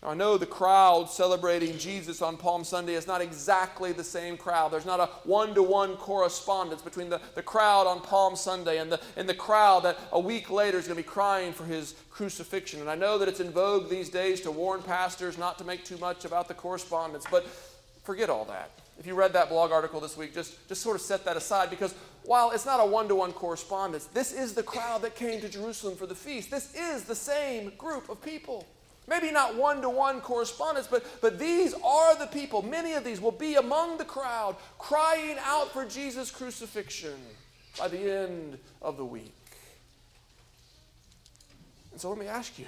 I 0.07 0.15
know 0.15 0.39
the 0.39 0.47
crowd 0.47 1.11
celebrating 1.11 1.77
Jesus 1.79 2.23
on 2.23 2.37
Palm 2.37 2.63
Sunday 2.63 2.95
is 2.95 3.09
not 3.09 3.21
exactly 3.21 3.91
the 3.91 4.05
same 4.05 4.37
crowd. 4.37 4.73
There's 4.73 4.87
not 4.87 5.01
a 5.01 5.07
one 5.25 5.53
to 5.55 5.65
one 5.65 5.97
correspondence 5.97 6.81
between 6.81 7.11
the, 7.11 7.21
the 7.35 7.43
crowd 7.43 7.89
on 7.89 8.01
Palm 8.01 8.37
Sunday 8.37 8.79
and 8.79 8.91
the, 8.91 9.01
and 9.17 9.29
the 9.29 9.35
crowd 9.35 9.83
that 9.83 9.99
a 10.13 10.21
week 10.21 10.49
later 10.49 10.79
is 10.79 10.87
going 10.87 10.97
to 10.97 11.03
be 11.03 11.09
crying 11.09 11.53
for 11.53 11.65
his 11.65 11.97
crucifixion. 12.09 12.81
And 12.81 12.89
I 12.89 12.95
know 12.95 13.19
that 13.19 13.29
it's 13.29 13.41
in 13.41 13.51
vogue 13.51 13.91
these 13.91 14.09
days 14.09 14.41
to 14.43 14.53
warn 14.53 14.81
pastors 14.81 15.39
not 15.39 15.59
to 15.59 15.65
make 15.65 15.85
too 15.85 15.99
much 15.99 16.25
about 16.25 16.47
the 16.47 16.55
correspondence, 16.55 17.25
but 17.29 17.45
forget 18.05 18.31
all 18.31 18.45
that. 18.45 18.71
If 19.01 19.09
you 19.09 19.15
read 19.15 19.33
that 19.33 19.49
blog 19.49 19.73
article 19.73 19.99
this 19.99 20.17
week, 20.17 20.33
just, 20.33 20.69
just 20.69 20.83
sort 20.83 20.95
of 20.95 21.03
set 21.03 21.25
that 21.25 21.37
aside 21.37 21.69
because 21.69 21.97
while 22.23 22.53
it's 22.53 22.65
not 22.65 22.79
a 22.79 22.87
one 22.87 23.09
to 23.09 23.17
one 23.17 23.33
correspondence, 23.33 24.07
this 24.07 24.33
is 24.33 24.55
the 24.55 24.63
crowd 24.63 25.03
that 25.03 25.17
came 25.17 25.41
to 25.41 25.49
Jerusalem 25.49 25.97
for 25.97 26.07
the 26.07 26.15
feast. 26.15 26.49
This 26.49 26.73
is 26.77 27.05
the 27.05 27.15
same 27.17 27.73
group 27.77 28.09
of 28.09 28.23
people. 28.23 28.67
Maybe 29.09 29.31
not 29.31 29.55
one 29.55 29.83
to 29.83 29.89
one 29.89 30.21
correspondence, 30.21 30.89
but, 30.89 31.05
but 31.21 31.39
these 31.39 31.75
are 31.85 32.19
the 32.19 32.27
people. 32.27 32.63
Many 32.63 32.95
of 32.95 33.05
these 33.05 33.21
will 33.21 33.31
be 33.31 33.55
among 33.55 33.99
the 33.99 34.05
crowd 34.05 34.57
crying 34.79 35.37
out 35.45 35.73
for 35.73 35.85
Jesus' 35.85 36.31
crucifixion 36.31 37.15
by 37.79 37.89
the 37.89 37.99
end 37.99 38.59
of 38.83 38.97
the 38.97 39.05
week. 39.05 39.33
And 41.93 42.01
so 42.01 42.11
let 42.11 42.19
me 42.19 42.27
ask 42.27 42.59
you 42.59 42.67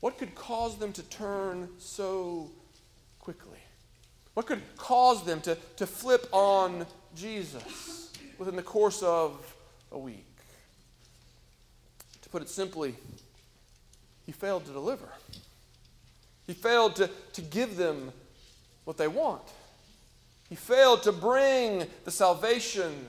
what 0.00 0.16
could 0.16 0.34
cause 0.34 0.78
them 0.78 0.92
to 0.92 1.02
turn 1.02 1.68
so 1.78 2.50
quickly? 3.18 3.58
What 4.34 4.46
could 4.46 4.62
cause 4.76 5.24
them 5.24 5.40
to, 5.40 5.56
to 5.76 5.86
flip 5.86 6.28
on 6.30 6.86
Jesus 7.16 8.12
within 8.38 8.54
the 8.54 8.62
course 8.62 9.02
of 9.02 9.54
a 9.90 9.98
week? 9.98 10.24
To 12.22 12.28
put 12.28 12.42
it 12.42 12.48
simply, 12.48 12.94
he 14.28 14.32
failed 14.32 14.66
to 14.66 14.72
deliver. 14.72 15.08
He 16.46 16.52
failed 16.52 16.96
to, 16.96 17.08
to 17.32 17.40
give 17.40 17.78
them 17.78 18.12
what 18.84 18.98
they 18.98 19.08
want. 19.08 19.40
He 20.50 20.54
failed 20.54 21.02
to 21.04 21.12
bring 21.12 21.86
the 22.04 22.10
salvation 22.10 23.06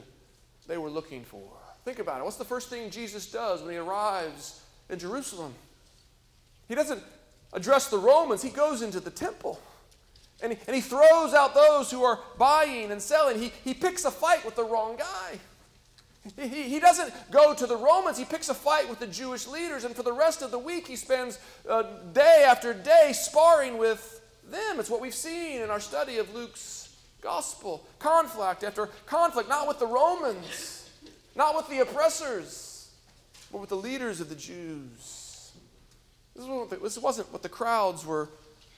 they 0.65 0.77
were 0.77 0.89
looking 0.89 1.25
for. 1.25 1.43
Think 1.84 1.99
about 1.99 2.21
it. 2.21 2.23
What's 2.23 2.38
the 2.38 2.45
first 2.45 2.69
thing 2.69 2.89
Jesus 2.89 3.29
does 3.29 3.62
when 3.62 3.71
he 3.71 3.77
arrives 3.77 4.62
in 4.89 4.97
Jerusalem? 4.97 5.53
He 6.69 6.75
doesn't 6.75 7.03
address 7.51 7.89
the 7.89 7.99
Romans, 7.99 8.41
he 8.41 8.49
goes 8.49 8.82
into 8.82 9.01
the 9.01 9.12
temple. 9.12 9.60
And 10.41 10.53
he, 10.53 10.60
and 10.67 10.73
he 10.73 10.82
throws 10.82 11.34
out 11.34 11.53
those 11.53 11.91
who 11.91 12.01
are 12.01 12.21
buying 12.38 12.91
and 12.91 13.01
selling. 13.01 13.38
He, 13.38 13.51
he 13.65 13.73
picks 13.73 14.05
a 14.05 14.12
fight 14.12 14.45
with 14.45 14.55
the 14.55 14.63
wrong 14.63 14.95
guy. 14.95 15.38
He, 16.38 16.63
he 16.63 16.79
doesn't 16.79 17.13
go 17.32 17.53
to 17.53 17.65
the 17.65 17.77
Romans, 17.77 18.17
he 18.17 18.25
picks 18.25 18.49
a 18.49 18.53
fight 18.53 18.89
with 18.89 18.99
the 18.99 19.08
Jewish 19.08 19.47
leaders, 19.47 19.86
and 19.86 19.95
for 19.95 20.03
the 20.03 20.12
rest 20.12 20.41
of 20.41 20.51
the 20.51 20.60
week, 20.60 20.88
he 20.88 20.95
spends 20.95 21.39
uh, 21.67 21.84
day 22.13 22.45
after 22.47 22.73
day 22.73 23.12
sparring 23.13 23.77
with 23.77 24.21
them. 24.49 24.79
It's 24.79 24.89
what 24.89 25.01
we've 25.01 25.13
seen 25.13 25.62
in 25.62 25.69
our 25.69 25.79
study 25.79 26.17
of 26.17 26.34
Luke's 26.34 26.95
gospel. 27.21 27.86
Conflict 27.99 28.63
after 28.63 28.88
conflict, 29.05 29.49
not 29.49 29.67
with 29.67 29.79
the 29.79 29.88
Romans, 29.88 30.89
not 31.36 31.55
with 31.55 31.69
the 31.69 31.79
oppressors, 31.79 32.91
but 33.51 33.62
with 33.62 33.69
the 33.69 33.77
leaders 33.77 34.19
of 34.19 34.29
the 34.29 34.36
Jews. 34.36 35.51
This, 36.36 36.45
this 36.82 36.97
wasn't 36.97 37.32
what 37.32 37.43
the 37.43 37.49
crowds 37.49 38.05
were 38.05 38.29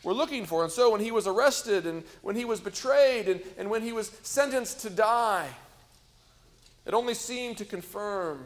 were 0.03 0.13
looking 0.13 0.45
for. 0.45 0.63
And 0.63 0.71
so 0.71 0.91
when 0.91 1.01
he 1.01 1.11
was 1.11 1.27
arrested 1.27 1.85
and 1.85 2.03
when 2.21 2.35
he 2.35 2.45
was 2.45 2.59
betrayed 2.59 3.27
and, 3.27 3.41
and 3.57 3.69
when 3.69 3.81
he 3.81 3.93
was 3.93 4.11
sentenced 4.23 4.81
to 4.81 4.89
die, 4.89 5.47
it 6.85 6.93
only 6.93 7.13
seemed 7.13 7.57
to 7.57 7.65
confirm 7.65 8.43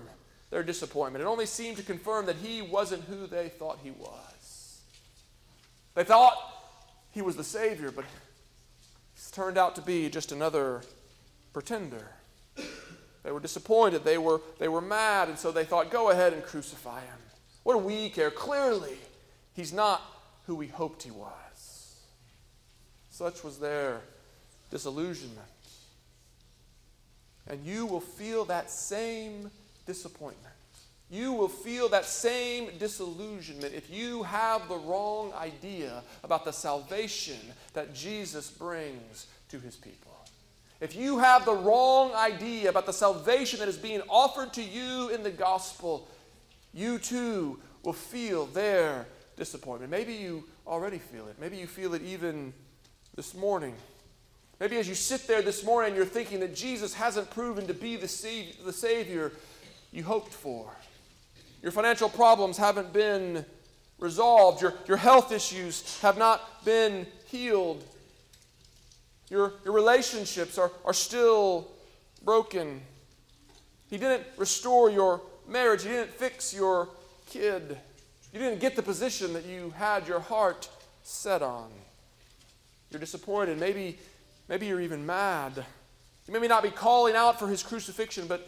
their 0.50 0.64
disappointment. 0.64 1.24
It 1.24 1.28
only 1.28 1.46
seemed 1.46 1.78
to 1.78 1.84
confirm 1.84 2.26
that 2.28 2.36
he 2.38 2.62
wasn't 2.62 3.04
who 3.06 3.28
they 3.28 3.50
thought 3.50 3.80
he 3.84 3.92
was. 3.92 4.82
They 5.96 6.04
thought 6.04 6.38
he 7.12 7.22
was 7.22 7.36
the 7.36 7.44
Savior, 7.44 7.92
but 7.92 8.06
he's 9.14 9.32
turned 9.32 9.58
out 9.58 9.76
to 9.76 9.82
be 9.82 10.10
just 10.10 10.32
another 10.32 10.82
pretender. 11.54 12.12
They 13.24 13.32
were 13.32 13.40
disappointed. 13.40 14.04
They 14.04 14.18
were, 14.18 14.42
they 14.60 14.68
were 14.68 14.82
mad, 14.82 15.30
and 15.30 15.40
so 15.40 15.52
they 15.52 15.64
thought, 15.64 15.90
go 15.90 16.12
ahead 16.12 16.34
and 16.34 16.44
crucify 16.44 17.00
him. 17.00 17.18
What 17.64 17.74
do 17.74 17.80
we 17.80 18.10
care? 18.10 18.30
Clearly, 18.30 18.98
he's 19.54 19.74
not 19.74 20.02
who 20.46 20.56
we 20.56 20.68
hoped 20.68 21.02
he 21.02 21.12
was. 21.12 21.96
Such 23.10 23.44
was 23.44 23.58
their 23.58 24.02
disillusionment. 24.70 25.48
And 27.48 27.66
you 27.66 27.86
will 27.86 28.02
feel 28.02 28.46
that 28.46 28.70
same 28.72 29.52
disappointment. 29.86 30.56
You 31.10 31.34
will 31.34 31.50
feel 31.50 31.88
that 31.90 32.06
same 32.06 32.70
disillusionment 32.80 33.74
if 33.74 33.92
you 33.92 34.24
have 34.24 34.68
the 34.68 34.78
wrong 34.78 35.32
idea 35.34 36.02
about 36.24 36.46
the 36.46 36.52
salvation 36.52 37.38
that 37.74 37.94
Jesus 37.94 38.50
brings 38.50 39.28
to 39.50 39.60
his 39.60 39.76
people. 39.76 40.12
If 40.82 40.96
you 40.96 41.20
have 41.20 41.46
the 41.46 41.54
wrong 41.54 42.14
idea 42.14 42.70
about 42.70 42.86
the 42.86 42.94
salvation 42.94 43.60
that 43.60 43.68
is 43.68 43.78
being 43.78 44.02
offered 44.10 44.54
to 44.54 44.64
you 44.64 45.10
in 45.10 45.24
the 45.24 45.32
gospel, 45.32 46.08
you 46.74 46.98
too 46.98 47.60
will 47.84 47.94
feel 47.94 48.48
their 48.48 49.06
disappointment. 49.38 49.92
Maybe 49.92 50.14
you 50.14 50.44
already 50.68 50.98
feel 50.98 51.28
it. 51.28 51.38
Maybe 51.40 51.58
you 51.58 51.68
feel 51.68 51.94
it 51.94 52.02
even 52.02 52.52
this 53.16 53.34
morning. 53.36 53.76
Maybe 54.60 54.78
as 54.78 54.88
you 54.88 54.96
sit 54.96 55.28
there 55.28 55.42
this 55.42 55.66
morning, 55.66 55.96
you're 55.96 56.06
thinking 56.06 56.40
that 56.40 56.56
Jesus 56.56 56.94
hasn't 56.94 57.30
proven 57.30 57.68
to 57.68 57.74
be 57.74 57.98
the, 57.98 58.08
the 58.64 58.74
Savior 58.74 59.34
you 59.92 60.04
hoped 60.04 60.34
for. 60.34 60.72
Your 61.62 61.72
financial 61.72 62.08
problems 62.08 62.58
haven't 62.58 62.94
been 62.94 63.46
resolved. 64.00 64.62
Your, 64.62 64.74
your 64.88 64.98
health 64.98 65.32
issues 65.32 66.00
have 66.02 66.18
not 66.18 66.64
been 66.64 67.06
healed. 67.26 67.84
Your, 69.30 69.54
your 69.66 69.74
relationships 69.74 70.58
are, 70.58 70.72
are 70.86 70.94
still 70.94 71.72
broken. 72.24 72.82
He 73.90 73.98
didn't 73.98 74.24
restore 74.38 74.90
your 74.90 75.22
marriage. 75.48 75.84
He 75.84 75.90
didn't 75.90 76.12
fix 76.12 76.54
your 76.54 76.90
kid. 77.30 77.78
You 78.32 78.40
didn't 78.40 78.60
get 78.60 78.76
the 78.76 78.84
position 78.84 79.34
that 79.34 79.46
you 79.46 79.74
had 79.76 80.08
your 80.08 80.20
heart 80.20 80.70
set 81.04 81.42
on. 81.42 81.70
You're 82.92 83.00
disappointed. 83.00 83.60
Maybe 83.60 83.98
Maybe 84.48 84.68
you're 84.68 84.82
even 84.82 85.06
mad. 85.06 85.66
You 86.28 86.40
may 86.40 86.48
not 86.48 86.64
be 86.64 86.72
calling 86.72 87.16
out 87.16 87.40
for 87.40 87.48
his 87.48 87.64
crucifixion, 87.64 88.28
but, 88.28 88.48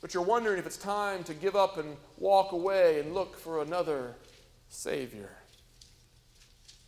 but 0.00 0.14
you're 0.14 0.22
wondering 0.22 0.58
if 0.58 0.66
it's 0.66 0.76
time 0.76 1.24
to 1.24 1.34
give 1.34 1.56
up 1.56 1.78
and 1.78 1.96
walk 2.18 2.52
away 2.52 3.00
and 3.00 3.14
look 3.14 3.36
for 3.36 3.62
another 3.62 4.14
Savior. 4.68 5.30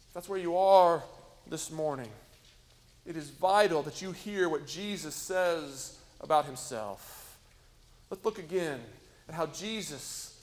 If 0.08 0.14
that's 0.14 0.28
where 0.28 0.38
you 0.38 0.56
are 0.56 1.02
this 1.48 1.70
morning. 1.70 2.08
It 3.06 3.16
is 3.16 3.30
vital 3.30 3.82
that 3.82 4.02
you 4.02 4.12
hear 4.12 4.48
what 4.48 4.66
Jesus 4.66 5.14
says 5.14 5.98
about 6.20 6.44
himself. 6.44 7.38
Let's 8.10 8.24
look 8.24 8.38
again 8.38 8.80
at 9.28 9.34
how 9.34 9.46
Jesus 9.46 10.38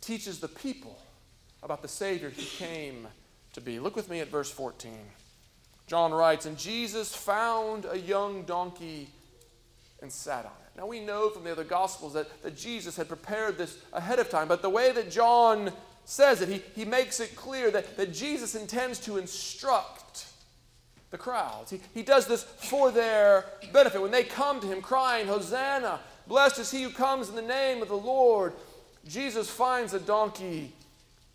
teaches 0.00 0.38
the 0.38 0.48
people 0.48 1.00
about 1.62 1.82
the 1.82 1.88
Savior 1.88 2.30
he 2.30 2.44
came 2.44 3.06
to 3.54 3.60
be. 3.60 3.78
Look 3.78 3.96
with 3.96 4.10
me 4.10 4.20
at 4.20 4.28
verse 4.28 4.50
14. 4.50 4.92
John 5.90 6.12
writes, 6.14 6.46
And 6.46 6.56
Jesus 6.56 7.12
found 7.16 7.84
a 7.84 7.98
young 7.98 8.44
donkey 8.44 9.08
and 10.00 10.12
sat 10.12 10.44
on 10.44 10.52
it. 10.52 10.78
Now 10.78 10.86
we 10.86 11.00
know 11.00 11.30
from 11.30 11.42
the 11.42 11.50
other 11.50 11.64
Gospels 11.64 12.12
that, 12.12 12.28
that 12.44 12.56
Jesus 12.56 12.96
had 12.96 13.08
prepared 13.08 13.58
this 13.58 13.76
ahead 13.92 14.20
of 14.20 14.30
time, 14.30 14.46
but 14.46 14.62
the 14.62 14.70
way 14.70 14.92
that 14.92 15.10
John 15.10 15.72
says 16.04 16.42
it, 16.42 16.48
he, 16.48 16.62
he 16.76 16.84
makes 16.84 17.18
it 17.18 17.34
clear 17.34 17.72
that, 17.72 17.96
that 17.96 18.14
Jesus 18.14 18.54
intends 18.54 19.00
to 19.00 19.18
instruct 19.18 20.26
the 21.10 21.18
crowds. 21.18 21.72
He, 21.72 21.80
he 21.92 22.02
does 22.04 22.28
this 22.28 22.44
for 22.44 22.92
their 22.92 23.46
benefit. 23.72 24.00
When 24.00 24.12
they 24.12 24.22
come 24.22 24.60
to 24.60 24.68
him 24.68 24.82
crying, 24.82 25.26
Hosanna, 25.26 25.98
blessed 26.28 26.60
is 26.60 26.70
he 26.70 26.84
who 26.84 26.90
comes 26.90 27.28
in 27.28 27.34
the 27.34 27.42
name 27.42 27.82
of 27.82 27.88
the 27.88 27.96
Lord, 27.96 28.52
Jesus 29.08 29.50
finds 29.50 29.92
a 29.92 29.98
donkey 29.98 30.72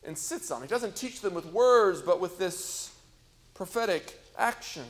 and 0.06 0.18
sits 0.18 0.50
on 0.50 0.62
it. 0.62 0.68
He 0.68 0.70
doesn't 0.70 0.96
teach 0.96 1.20
them 1.20 1.34
with 1.34 1.48
words, 1.48 2.02
but 2.02 2.22
with 2.22 2.38
this 2.38 2.96
prophetic 3.54 4.22
action. 4.38 4.86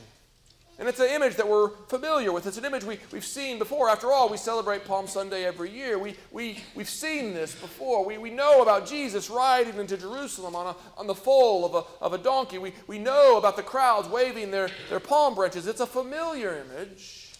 And 0.78 0.88
it's 0.88 1.00
an 1.00 1.08
image 1.08 1.36
that 1.36 1.48
we're 1.48 1.70
familiar 1.88 2.32
with. 2.32 2.46
It's 2.46 2.58
an 2.58 2.66
image 2.66 2.84
we, 2.84 2.98
we've 3.10 3.24
seen 3.24 3.58
before. 3.58 3.88
After 3.88 4.12
all, 4.12 4.28
we 4.28 4.36
celebrate 4.36 4.84
Palm 4.84 5.06
Sunday 5.06 5.46
every 5.46 5.70
year. 5.70 5.98
We, 5.98 6.16
we, 6.30 6.58
we've 6.74 6.88
seen 6.88 7.32
this 7.32 7.54
before. 7.54 8.04
We, 8.04 8.18
we 8.18 8.28
know 8.28 8.60
about 8.60 8.86
Jesus 8.86 9.30
riding 9.30 9.78
into 9.78 9.96
Jerusalem 9.96 10.54
on, 10.54 10.66
a, 10.66 10.76
on 10.98 11.06
the 11.06 11.14
foal 11.14 11.64
of 11.64 11.74
a, 11.74 12.04
of 12.04 12.12
a 12.12 12.18
donkey. 12.18 12.58
We, 12.58 12.74
we 12.86 12.98
know 12.98 13.38
about 13.38 13.56
the 13.56 13.62
crowds 13.62 14.06
waving 14.08 14.50
their, 14.50 14.68
their 14.90 15.00
palm 15.00 15.34
branches. 15.34 15.66
It's 15.66 15.80
a 15.80 15.86
familiar 15.86 16.62
image. 16.70 17.32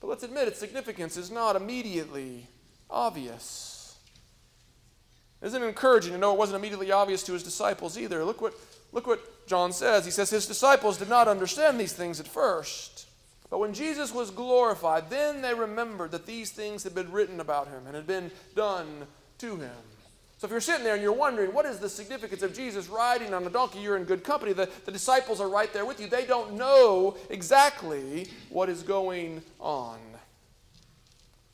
But 0.00 0.08
let's 0.08 0.24
admit 0.24 0.48
its 0.48 0.58
significance 0.58 1.16
is 1.16 1.30
not 1.30 1.54
immediately 1.54 2.48
obvious. 2.88 3.96
Isn't 5.42 5.62
it 5.62 5.66
encouraging 5.66 6.12
to 6.12 6.18
know 6.18 6.32
it 6.32 6.38
wasn't 6.38 6.58
immediately 6.58 6.90
obvious 6.90 7.22
to 7.24 7.34
his 7.34 7.44
disciples 7.44 7.96
either? 7.96 8.24
Look 8.24 8.42
what, 8.42 8.54
look 8.92 9.06
what 9.06 9.46
John 9.46 9.72
says. 9.72 10.04
He 10.04 10.10
says 10.10 10.30
his 10.30 10.46
disciples 10.46 10.98
did 10.98 11.08
not 11.08 11.28
understand 11.28 11.78
these 11.78 11.92
things 11.92 12.20
at 12.20 12.28
first. 12.28 13.06
But 13.50 13.58
when 13.58 13.74
Jesus 13.74 14.14
was 14.14 14.30
glorified, 14.30 15.10
then 15.10 15.42
they 15.42 15.54
remembered 15.54 16.12
that 16.12 16.26
these 16.26 16.50
things 16.50 16.84
had 16.84 16.94
been 16.94 17.10
written 17.10 17.40
about 17.40 17.66
him 17.66 17.86
and 17.86 17.96
had 17.96 18.06
been 18.06 18.30
done 18.54 19.06
to 19.38 19.56
him. 19.56 19.72
So 20.38 20.46
if 20.46 20.52
you're 20.52 20.60
sitting 20.60 20.84
there 20.84 20.94
and 20.94 21.02
you're 21.02 21.12
wondering, 21.12 21.52
what 21.52 21.66
is 21.66 21.80
the 21.80 21.88
significance 21.88 22.42
of 22.42 22.54
Jesus 22.54 22.88
riding 22.88 23.34
on 23.34 23.46
a 23.46 23.50
donkey, 23.50 23.80
you're 23.80 23.96
in 23.96 24.04
good 24.04 24.24
company. 24.24 24.52
The, 24.52 24.70
the 24.86 24.92
disciples 24.92 25.40
are 25.40 25.48
right 25.48 25.70
there 25.72 25.84
with 25.84 26.00
you. 26.00 26.06
They 26.06 26.24
don't 26.24 26.54
know 26.54 27.16
exactly 27.28 28.28
what 28.48 28.70
is 28.70 28.82
going 28.82 29.42
on. 29.58 29.98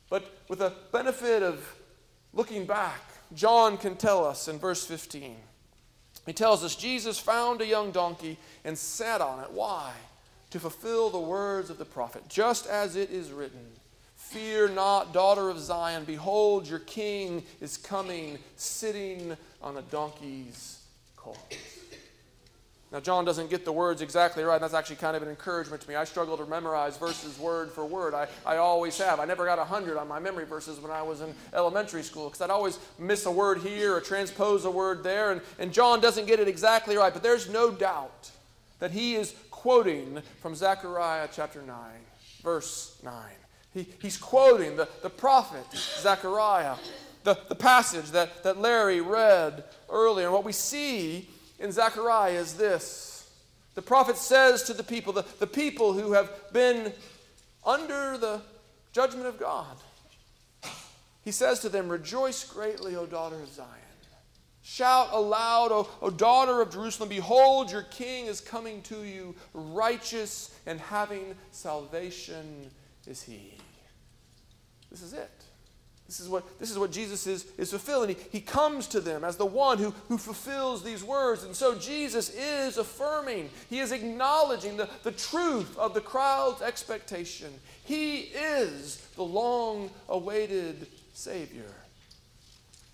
But 0.09 0.31
with 0.47 0.59
the 0.59 0.71
benefit 0.93 1.43
of 1.43 1.75
looking 2.31 2.65
back, 2.65 3.01
John 3.33 3.77
can 3.77 3.97
tell 3.97 4.23
us 4.23 4.47
in 4.47 4.57
verse 4.57 4.85
15 4.85 5.35
he 6.27 6.33
tells 6.33 6.63
us 6.63 6.75
Jesus 6.75 7.17
found 7.17 7.61
a 7.61 7.65
young 7.65 7.91
donkey 7.91 8.37
and 8.63 8.77
sat 8.77 9.21
on 9.21 9.39
it. 9.39 9.49
Why? 9.49 9.91
To 10.51 10.59
fulfill 10.59 11.09
the 11.09 11.19
words 11.19 11.69
of 11.69 11.77
the 11.77 11.85
prophet, 11.85 12.23
just 12.29 12.67
as 12.67 12.95
it 12.95 13.09
is 13.09 13.31
written 13.31 13.65
Fear 14.17 14.69
not, 14.69 15.13
daughter 15.13 15.49
of 15.49 15.57
Zion. 15.57 16.03
Behold, 16.03 16.67
your 16.67 16.79
king 16.79 17.43
is 17.61 17.77
coming, 17.77 18.37
sitting 18.57 19.37
on 19.61 19.77
a 19.77 19.81
donkey's 19.83 20.81
colt. 21.15 21.57
Now, 22.89 23.01
John 23.01 23.25
doesn't 23.25 23.49
get 23.49 23.65
the 23.65 23.71
words 23.71 24.01
exactly 24.01 24.43
right. 24.43 24.55
And 24.55 24.63
that's 24.63 24.73
actually 24.73 24.95
kind 24.95 25.17
of 25.17 25.21
an 25.21 25.27
encouragement 25.27 25.81
to 25.81 25.89
me. 25.89 25.95
I 25.95 26.05
struggle 26.05 26.37
to 26.37 26.45
memorize 26.45 26.97
verses 26.97 27.37
word 27.37 27.69
for 27.69 27.85
word. 27.85 28.13
I, 28.13 28.27
I 28.45 28.57
always 28.57 28.97
have. 28.99 29.19
I 29.19 29.25
never 29.25 29.45
got 29.45 29.57
100 29.57 29.97
on 29.97 30.07
my 30.07 30.19
memory 30.19 30.45
verses 30.45 30.79
when 30.79 30.91
I 30.91 31.01
was 31.01 31.19
in 31.19 31.35
elementary 31.53 32.01
school 32.01 32.27
because 32.27 32.41
I'd 32.41 32.49
always 32.49 32.79
miss 32.97 33.25
a 33.25 33.31
word 33.31 33.59
here 33.59 33.93
or 33.93 33.99
transpose 33.99 34.63
a 34.63 34.71
word 34.71 35.03
there. 35.03 35.31
And, 35.31 35.41
and 35.59 35.73
John 35.73 35.99
doesn't 35.99 36.27
get 36.27 36.39
it 36.39 36.47
exactly 36.47 36.95
right. 36.95 37.11
But 37.11 37.23
there's 37.23 37.49
no 37.49 37.71
doubt 37.71 38.31
that 38.79 38.91
he 38.91 39.15
is 39.15 39.35
quoting 39.51 40.21
from 40.41 40.55
Zechariah 40.55 41.27
chapter 41.33 41.61
9, 41.61 41.75
verse 42.41 42.97
9. 43.03 43.13
He, 43.73 43.85
he's 44.01 44.15
quoting 44.17 44.77
the, 44.77 44.87
the 45.03 45.09
prophet 45.09 45.65
Zechariah, 45.73 46.75
the, 47.25 47.37
the 47.49 47.55
passage 47.55 48.11
that, 48.11 48.43
that 48.43 48.59
Larry 48.59 49.01
read 49.01 49.65
earlier. 49.89 50.27
And 50.27 50.33
what 50.33 50.45
we 50.45 50.53
see 50.53 51.27
in 51.59 51.71
Zechariah 51.71 52.33
is 52.33 52.53
this 52.53 53.17
the 53.77 53.81
prophet 53.83 54.17
says 54.17 54.63
to 54.63 54.73
the 54.73 54.81
people, 54.81 55.13
the, 55.13 55.23
the 55.37 55.45
people 55.45 55.93
who 55.93 56.13
have 56.13 56.31
been 56.51 56.91
under 57.63 58.17
the 58.17 58.41
judgment 58.91 59.27
of 59.27 59.39
God, 59.39 59.77
he 61.23 61.31
says 61.31 61.59
to 61.59 61.69
them, 61.69 61.87
Rejoice 61.87 62.43
greatly, 62.43 62.95
O 62.95 63.05
daughter 63.05 63.35
of 63.35 63.49
Zion. 63.49 63.69
Shout 64.63 65.09
aloud, 65.13 65.71
o, 65.71 65.87
o 66.01 66.09
daughter 66.09 66.59
of 66.59 66.71
Jerusalem, 66.71 67.09
behold, 67.09 67.71
your 67.71 67.83
king 67.83 68.25
is 68.25 68.41
coming 68.41 68.81
to 68.81 69.03
you, 69.03 69.35
righteous 69.53 70.53
and 70.65 70.79
having 70.79 71.35
salvation 71.51 72.71
is 73.05 73.21
he. 73.21 73.53
This 74.89 75.03
is 75.03 75.13
it. 75.13 75.36
This 76.07 76.21
is 76.21 76.29
what, 76.29 76.57
this 76.57 76.71
is 76.71 76.79
what 76.79 76.91
Jesus 76.91 77.27
is, 77.27 77.45
is 77.57 77.69
fulfilling. 77.71 78.15
He, 78.15 78.17
he 78.31 78.41
comes 78.41 78.87
to 78.87 79.01
them 79.01 79.25
as 79.25 79.35
the 79.35 79.45
one 79.45 79.77
who, 79.77 79.93
who 80.07 80.17
fulfills 80.17 80.81
these 80.81 81.03
words. 81.03 81.43
And 81.43 81.53
so 81.53 81.77
Jesus 81.77 82.33
is 82.33 82.77
affirming, 82.77 83.49
he 83.69 83.79
is 83.79 83.91
acknowledging 83.91 84.77
the, 84.77 84.89
the 85.03 85.11
truth 85.11 85.77
of 85.77 85.93
the 85.93 85.99
crowd's 85.99 86.61
expectation. 86.61 87.51
He 87.83 88.19
is 88.19 89.05
the 89.15 89.23
long 89.23 89.89
awaited 90.07 90.87
Savior. 91.13 91.73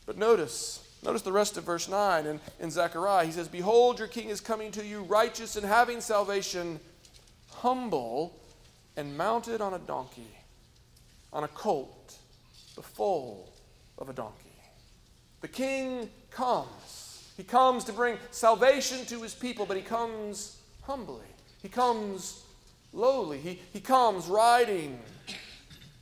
But 0.08 0.18
notice, 0.18 0.84
notice 1.04 1.22
the 1.22 1.32
rest 1.32 1.56
of 1.56 1.66
verse 1.66 1.88
9 1.88 2.26
in, 2.26 2.40
in 2.60 2.72
Zechariah. 2.72 3.28
He 3.28 3.32
says, 3.32 3.48
Behold, 3.48 4.00
your 4.00 4.08
king 4.08 4.30
is 4.30 4.42
coming 4.42 4.72
to 4.72 4.84
you, 4.84 5.04
righteous 5.04 5.56
and 5.56 5.66
having 5.66 6.02
salvation, 6.02 6.80
humble 7.52 8.36
and 8.98 9.16
mounted 9.16 9.62
on 9.62 9.76
a 9.76 9.80
donkey, 9.80 10.36
on 11.32 11.44
a 11.44 11.48
colt 11.48 12.18
the 12.76 12.82
foal 12.82 13.54
of 13.98 14.10
a 14.10 14.14
donkey. 14.14 14.54
The 15.42 15.48
king 15.48 16.10
comes. 16.32 17.32
He 17.36 17.44
comes 17.44 17.84
to 17.86 17.94
bring 17.94 18.18
salvation 18.32 19.06
to 19.08 19.22
his 19.22 19.34
people, 19.34 19.66
but 19.66 19.78
he 19.78 19.84
comes 19.84 20.58
humbly. 20.84 21.26
He 21.62 21.70
comes 21.70 22.44
lowly. 22.92 23.40
He, 23.40 23.60
he 23.72 23.80
comes 23.80 24.28
riding 24.28 25.00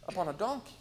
upon 0.08 0.28
a 0.28 0.34
donkey. 0.34 0.76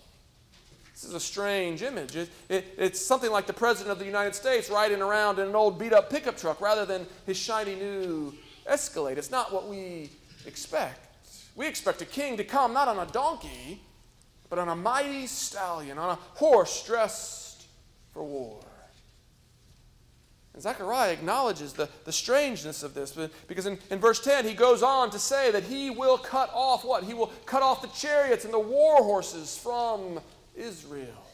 This 0.92 1.05
is 1.05 1.14
a 1.14 1.20
strange 1.20 1.83
image. 1.83 2.16
It, 2.16 2.29
it, 2.48 2.74
it's 2.76 3.00
something 3.00 3.31
like 3.31 3.46
the 3.46 3.55
President 3.55 3.90
of 3.90 3.98
the 3.98 4.05
United 4.05 4.35
States 4.35 4.68
riding 4.68 5.00
around 5.00 5.38
in 5.38 5.48
an 5.48 5.57
old 5.57 5.79
beat 5.79 5.94
up 5.94 6.11
pickup 6.11 6.37
truck 6.37 6.61
rather 6.61 6.85
than 6.85 7.07
his 7.24 7.38
shiny 7.38 7.74
new 7.74 8.35
Escalade. 8.66 9.16
It's 9.16 9.31
not 9.31 9.53
what 9.53 9.66
we 9.66 10.11
expect. 10.46 11.07
We 11.57 11.66
expect 11.66 12.03
a 12.03 12.05
king 12.05 12.37
to 12.37 12.44
come 12.44 12.74
not 12.74 12.88
on 12.88 12.98
a 12.98 13.11
donkey, 13.11 13.81
but 14.51 14.59
on 14.59 14.69
a 14.69 14.77
mighty 14.77 15.29
stallion, 15.29 15.97
on 15.97 16.11
a 16.11 16.19
horse 16.35 16.85
dressed 16.85 17.67
for 18.13 18.25
war. 18.25 18.61
And 20.53 20.63
Zechariah 20.63 21.13
acknowledges 21.13 21.73
the, 21.73 21.89
the 22.05 22.13
strangeness 22.13 22.83
of 22.83 22.93
this 22.93 23.17
because 23.47 23.67
in, 23.67 23.79
in 23.89 24.01
verse 24.01 24.19
10 24.19 24.45
he 24.45 24.53
goes 24.53 24.83
on 24.83 25.11
to 25.11 25.19
say 25.21 25.53
that 25.53 25.63
he 25.63 25.91
will 25.91 26.19
cut 26.19 26.51
off 26.53 26.85
what? 26.85 27.05
He 27.05 27.15
will 27.15 27.29
cut 27.47 27.63
off 27.63 27.81
the 27.81 27.89
chariots 27.89 28.45
and 28.45 28.53
the 28.53 28.59
war 28.59 28.97
horses 28.97 29.57
from 29.57 30.19
Israel. 30.57 31.25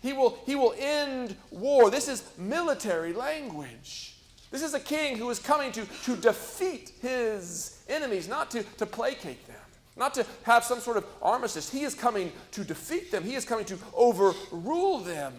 He 0.00 0.14
will, 0.14 0.38
he 0.46 0.54
will 0.54 0.74
end 0.78 1.36
war. 1.50 1.90
This 1.90 2.08
is 2.08 2.24
military 2.38 3.12
language. 3.12 4.14
This 4.50 4.62
is 4.62 4.72
a 4.72 4.80
king 4.80 5.18
who 5.18 5.28
is 5.28 5.38
coming 5.38 5.70
to, 5.72 5.84
to 6.04 6.16
defeat 6.16 6.92
his 7.02 7.84
enemies, 7.86 8.26
not 8.26 8.50
to, 8.52 8.62
to 8.78 8.86
placate 8.86 9.46
them 9.46 9.56
not 9.98 10.14
to 10.14 10.24
have 10.44 10.64
some 10.64 10.80
sort 10.80 10.96
of 10.96 11.04
armistice. 11.20 11.68
He 11.68 11.82
is 11.82 11.94
coming 11.94 12.32
to 12.52 12.64
defeat 12.64 13.10
them, 13.10 13.24
He 13.24 13.34
is 13.34 13.44
coming 13.44 13.64
to 13.66 13.78
overrule 13.94 14.98
them. 14.98 15.34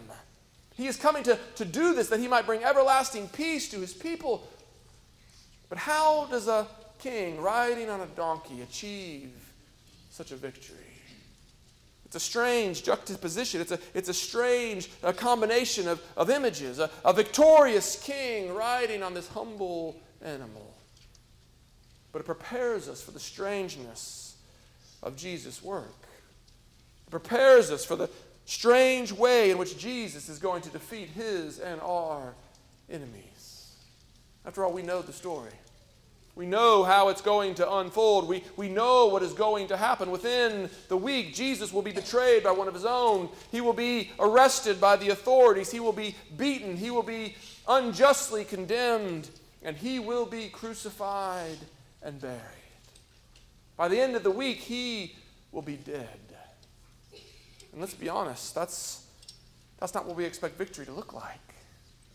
He 0.74 0.86
is 0.86 0.96
coming 0.96 1.22
to, 1.24 1.38
to 1.56 1.64
do 1.64 1.94
this 1.94 2.08
that 2.08 2.20
He 2.20 2.28
might 2.28 2.46
bring 2.46 2.62
everlasting 2.62 3.28
peace 3.28 3.68
to 3.70 3.80
His 3.80 3.92
people. 3.92 4.46
But 5.68 5.78
how 5.78 6.26
does 6.26 6.48
a 6.48 6.66
king 6.98 7.40
riding 7.40 7.90
on 7.90 8.00
a 8.00 8.06
donkey 8.06 8.62
achieve 8.62 9.32
such 10.10 10.32
a 10.32 10.36
victory? 10.36 10.76
It's 12.10 12.16
a 12.16 12.20
strange 12.20 12.82
juxtaposition. 12.82 13.60
It's 13.60 13.70
a, 13.70 13.78
it's 13.94 14.08
a 14.08 14.14
strange 14.14 14.90
a 15.04 15.12
combination 15.12 15.86
of, 15.86 16.02
of 16.16 16.28
images. 16.28 16.80
A, 16.80 16.90
a 17.04 17.12
victorious 17.12 18.02
king 18.02 18.52
riding 18.52 19.04
on 19.04 19.14
this 19.14 19.28
humble 19.28 19.96
animal. 20.20 20.74
But 22.10 22.22
it 22.22 22.24
prepares 22.24 22.88
us 22.88 23.00
for 23.00 23.12
the 23.12 23.20
strangeness 23.20 24.29
of 25.02 25.16
Jesus' 25.16 25.62
work. 25.62 25.94
It 27.06 27.10
prepares 27.10 27.70
us 27.70 27.84
for 27.84 27.96
the 27.96 28.10
strange 28.44 29.12
way 29.12 29.50
in 29.50 29.58
which 29.58 29.78
Jesus 29.78 30.28
is 30.28 30.38
going 30.38 30.62
to 30.62 30.70
defeat 30.70 31.08
his 31.10 31.58
and 31.58 31.80
our 31.80 32.34
enemies. 32.90 33.74
After 34.44 34.64
all, 34.64 34.72
we 34.72 34.82
know 34.82 35.02
the 35.02 35.12
story. 35.12 35.52
We 36.34 36.46
know 36.46 36.84
how 36.84 37.08
it's 37.08 37.20
going 37.20 37.56
to 37.56 37.70
unfold. 37.78 38.26
We, 38.26 38.42
we 38.56 38.68
know 38.68 39.06
what 39.06 39.22
is 39.22 39.34
going 39.34 39.68
to 39.68 39.76
happen. 39.76 40.10
Within 40.10 40.70
the 40.88 40.96
week, 40.96 41.34
Jesus 41.34 41.72
will 41.72 41.82
be 41.82 41.92
betrayed 41.92 42.42
by 42.42 42.52
one 42.52 42.68
of 42.68 42.74
his 42.74 42.84
own. 42.84 43.28
He 43.50 43.60
will 43.60 43.72
be 43.72 44.10
arrested 44.18 44.80
by 44.80 44.96
the 44.96 45.10
authorities. 45.10 45.70
He 45.70 45.80
will 45.80 45.92
be 45.92 46.14
beaten. 46.36 46.76
He 46.76 46.90
will 46.90 47.02
be 47.02 47.34
unjustly 47.68 48.44
condemned. 48.44 49.28
And 49.62 49.76
he 49.76 49.98
will 49.98 50.24
be 50.24 50.48
crucified 50.48 51.58
and 52.02 52.20
buried. 52.20 52.59
By 53.80 53.88
the 53.88 53.98
end 53.98 54.14
of 54.14 54.22
the 54.22 54.30
week, 54.30 54.58
he 54.58 55.16
will 55.52 55.62
be 55.62 55.76
dead. 55.76 56.20
And 57.72 57.80
let's 57.80 57.94
be 57.94 58.10
honest, 58.10 58.54
that's, 58.54 59.06
that's 59.78 59.94
not 59.94 60.04
what 60.04 60.16
we 60.16 60.26
expect 60.26 60.58
victory 60.58 60.84
to 60.84 60.92
look 60.92 61.14
like. 61.14 61.40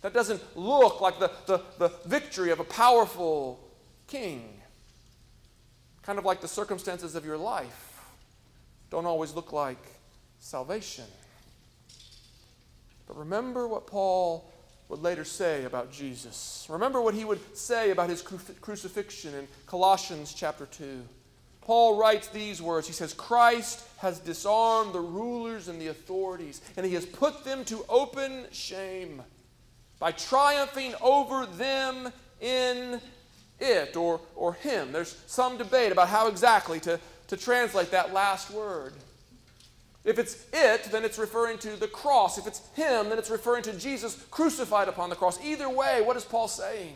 That 0.03 0.13
doesn't 0.13 0.43
look 0.55 1.01
like 1.01 1.17
the, 1.17 1.31
the, 1.47 1.61
the 1.79 1.89
victory 2.05 2.51
of 2.51 2.59
a 2.59 2.63
powerful 2.63 3.67
king. 4.05 4.61
Kind 6.03 6.19
of 6.19 6.25
like 6.25 6.39
the 6.39 6.47
circumstances 6.47 7.15
of 7.15 7.25
your 7.25 7.35
life 7.35 7.99
don't 8.91 9.07
always 9.07 9.33
look 9.33 9.51
like 9.51 9.83
salvation. 10.39 11.05
But 13.07 13.17
remember 13.17 13.67
what 13.67 13.87
Paul 13.87 14.53
would 14.89 15.01
later 15.01 15.25
say 15.25 15.63
about 15.63 15.91
Jesus. 15.91 16.67
Remember 16.69 17.01
what 17.01 17.15
he 17.15 17.25
would 17.25 17.57
say 17.57 17.89
about 17.89 18.11
his 18.11 18.21
crucifixion 18.21 19.33
in 19.33 19.47
Colossians 19.65 20.31
chapter 20.31 20.67
2. 20.67 21.01
Paul 21.65 21.97
writes 21.97 22.27
these 22.27 22.61
words. 22.61 22.85
He 22.85 22.93
says, 22.93 23.13
Christ 23.13 23.85
has 23.97 24.19
disarmed 24.19 24.93
the 24.93 25.01
rulers 25.01 25.67
and 25.67 25.81
the 25.81 25.87
authorities, 25.87 26.61
and 26.77 26.85
he 26.85 26.93
has 26.93 27.05
put 27.05 27.43
them 27.43 27.65
to 27.65 27.83
open 27.89 28.45
shame 28.51 29.23
by 29.99 30.11
triumphing 30.11 30.93
over 31.01 31.47
them 31.47 32.11
in 32.39 33.01
it 33.59 33.95
or, 33.95 34.21
or 34.35 34.53
him. 34.53 34.91
There's 34.91 35.17
some 35.25 35.57
debate 35.57 35.91
about 35.91 36.09
how 36.09 36.27
exactly 36.27 36.79
to, 36.81 36.99
to 37.27 37.37
translate 37.37 37.89
that 37.91 38.13
last 38.13 38.51
word. 38.51 38.93
If 40.03 40.19
it's 40.19 40.45
it, 40.53 40.83
then 40.91 41.03
it's 41.03 41.17
referring 41.17 41.57
to 41.59 41.75
the 41.77 41.87
cross. 41.87 42.37
If 42.37 42.45
it's 42.45 42.61
him, 42.75 43.09
then 43.09 43.17
it's 43.17 43.31
referring 43.31 43.63
to 43.63 43.73
Jesus 43.73 44.23
crucified 44.29 44.87
upon 44.87 45.09
the 45.09 45.15
cross. 45.15 45.43
Either 45.43 45.67
way, 45.67 46.03
what 46.03 46.15
is 46.15 46.23
Paul 46.25 46.47
saying? 46.47 46.93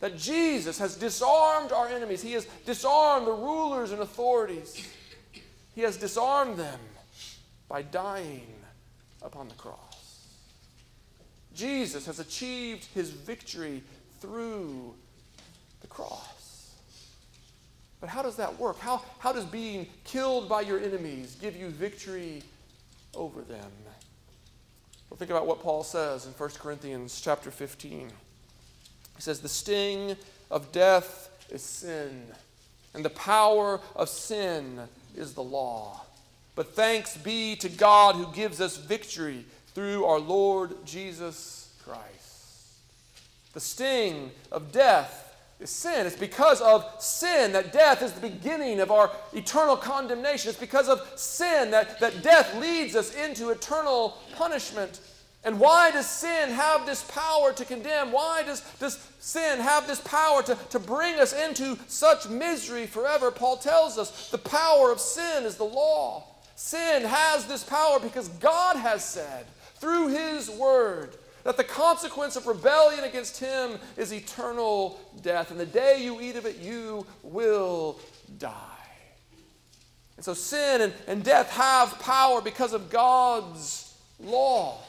That 0.00 0.16
Jesus 0.16 0.78
has 0.78 0.96
disarmed 0.96 1.72
our 1.72 1.88
enemies. 1.88 2.22
He 2.22 2.32
has 2.32 2.46
disarmed 2.64 3.26
the 3.26 3.32
rulers 3.32 3.90
and 3.90 4.00
authorities. 4.00 4.86
He 5.74 5.82
has 5.82 5.96
disarmed 5.96 6.56
them 6.56 6.80
by 7.68 7.82
dying 7.82 8.54
upon 9.22 9.48
the 9.48 9.54
cross. 9.54 10.26
Jesus 11.54 12.06
has 12.06 12.20
achieved 12.20 12.84
his 12.94 13.10
victory 13.10 13.82
through 14.20 14.94
the 15.80 15.86
cross. 15.86 16.72
But 18.00 18.08
how 18.08 18.22
does 18.22 18.36
that 18.36 18.58
work? 18.58 18.78
How, 18.78 19.02
how 19.18 19.32
does 19.32 19.44
being 19.44 19.88
killed 20.04 20.48
by 20.48 20.60
your 20.60 20.78
enemies 20.78 21.36
give 21.40 21.56
you 21.56 21.68
victory 21.68 22.42
over 23.14 23.42
them? 23.42 23.70
Well, 25.10 25.18
think 25.18 25.30
about 25.30 25.46
what 25.46 25.62
Paul 25.62 25.82
says 25.82 26.26
in 26.26 26.32
1 26.32 26.50
Corinthians 26.50 27.20
chapter 27.20 27.50
15. 27.50 28.12
He 29.18 29.22
says, 29.22 29.40
The 29.40 29.48
sting 29.48 30.16
of 30.48 30.70
death 30.70 31.28
is 31.50 31.60
sin, 31.60 32.22
and 32.94 33.04
the 33.04 33.10
power 33.10 33.80
of 33.96 34.08
sin 34.08 34.80
is 35.16 35.34
the 35.34 35.42
law. 35.42 36.02
But 36.54 36.74
thanks 36.74 37.16
be 37.16 37.56
to 37.56 37.68
God 37.68 38.14
who 38.14 38.32
gives 38.32 38.60
us 38.60 38.76
victory 38.76 39.44
through 39.74 40.04
our 40.04 40.20
Lord 40.20 40.86
Jesus 40.86 41.72
Christ. 41.84 42.04
The 43.54 43.60
sting 43.60 44.30
of 44.52 44.70
death 44.70 45.34
is 45.58 45.70
sin. 45.70 46.06
It's 46.06 46.16
because 46.16 46.60
of 46.60 46.84
sin 47.00 47.52
that 47.52 47.72
death 47.72 48.02
is 48.02 48.12
the 48.12 48.20
beginning 48.20 48.78
of 48.78 48.92
our 48.92 49.10
eternal 49.32 49.76
condemnation. 49.76 50.50
It's 50.50 50.58
because 50.60 50.88
of 50.88 51.00
sin 51.16 51.72
that, 51.72 51.98
that 51.98 52.22
death 52.22 52.54
leads 52.60 52.94
us 52.94 53.14
into 53.16 53.50
eternal 53.50 54.16
punishment. 54.36 55.00
And 55.48 55.58
why 55.58 55.90
does 55.90 56.06
sin 56.06 56.50
have 56.50 56.84
this 56.84 57.02
power 57.04 57.54
to 57.54 57.64
condemn? 57.64 58.12
Why 58.12 58.42
does, 58.42 58.60
does 58.80 58.98
sin 59.18 59.60
have 59.60 59.86
this 59.86 59.98
power 60.02 60.42
to, 60.42 60.54
to 60.68 60.78
bring 60.78 61.18
us 61.18 61.32
into 61.32 61.78
such 61.86 62.28
misery 62.28 62.86
forever? 62.86 63.30
Paul 63.30 63.56
tells 63.56 63.96
us 63.96 64.28
the 64.28 64.36
power 64.36 64.92
of 64.92 65.00
sin 65.00 65.46
is 65.46 65.56
the 65.56 65.64
law. 65.64 66.26
Sin 66.54 67.02
has 67.02 67.46
this 67.46 67.64
power 67.64 67.98
because 67.98 68.28
God 68.28 68.76
has 68.76 69.02
said 69.02 69.46
through 69.76 70.08
His 70.08 70.50
Word 70.50 71.16
that 71.44 71.56
the 71.56 71.64
consequence 71.64 72.36
of 72.36 72.46
rebellion 72.46 73.04
against 73.04 73.40
Him 73.40 73.78
is 73.96 74.12
eternal 74.12 75.00
death. 75.22 75.50
And 75.50 75.58
the 75.58 75.64
day 75.64 76.04
you 76.04 76.20
eat 76.20 76.36
of 76.36 76.44
it, 76.44 76.58
you 76.58 77.06
will 77.22 77.98
die. 78.36 78.52
And 80.16 80.24
so 80.26 80.34
sin 80.34 80.82
and, 80.82 80.92
and 81.06 81.24
death 81.24 81.50
have 81.52 81.98
power 82.00 82.42
because 82.42 82.74
of 82.74 82.90
God's 82.90 83.96
law. 84.20 84.82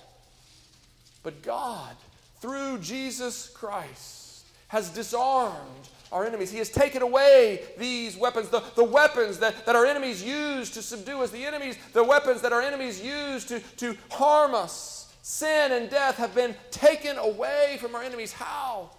But 1.24 1.42
God, 1.44 1.96
through 2.42 2.80
Jesus 2.80 3.50
Christ, 3.50 4.46
has 4.70 4.90
disarmed 4.90 5.90
our 6.12 6.26
enemies. 6.26 6.52
He 6.52 6.58
has 6.60 6.70
taken 6.70 7.02
away 7.02 7.62
these 7.78 8.18
weapons, 8.18 8.50
the, 8.50 8.64
the 8.76 8.84
weapons 8.84 9.40
that, 9.40 9.66
that 9.66 9.76
our 9.76 9.86
enemies 9.86 10.24
use 10.24 10.70
to 10.72 10.82
subdue 10.82 11.22
us, 11.22 11.32
the 11.32 11.46
enemies, 11.46 11.78
the 11.94 12.04
weapons 12.04 12.42
that 12.42 12.54
our 12.54 12.62
enemies 12.62 13.04
use 13.04 13.46
to, 13.46 13.60
to 13.78 13.96
harm 14.10 14.56
us. 14.56 15.14
Sin 15.22 15.72
and 15.72 15.90
death 15.90 16.18
have 16.18 16.34
been 16.34 16.56
taken 16.72 17.18
away 17.18 17.78
from 17.80 17.94
our 17.94 18.02
enemies. 18.02 18.32
How? 18.34 18.90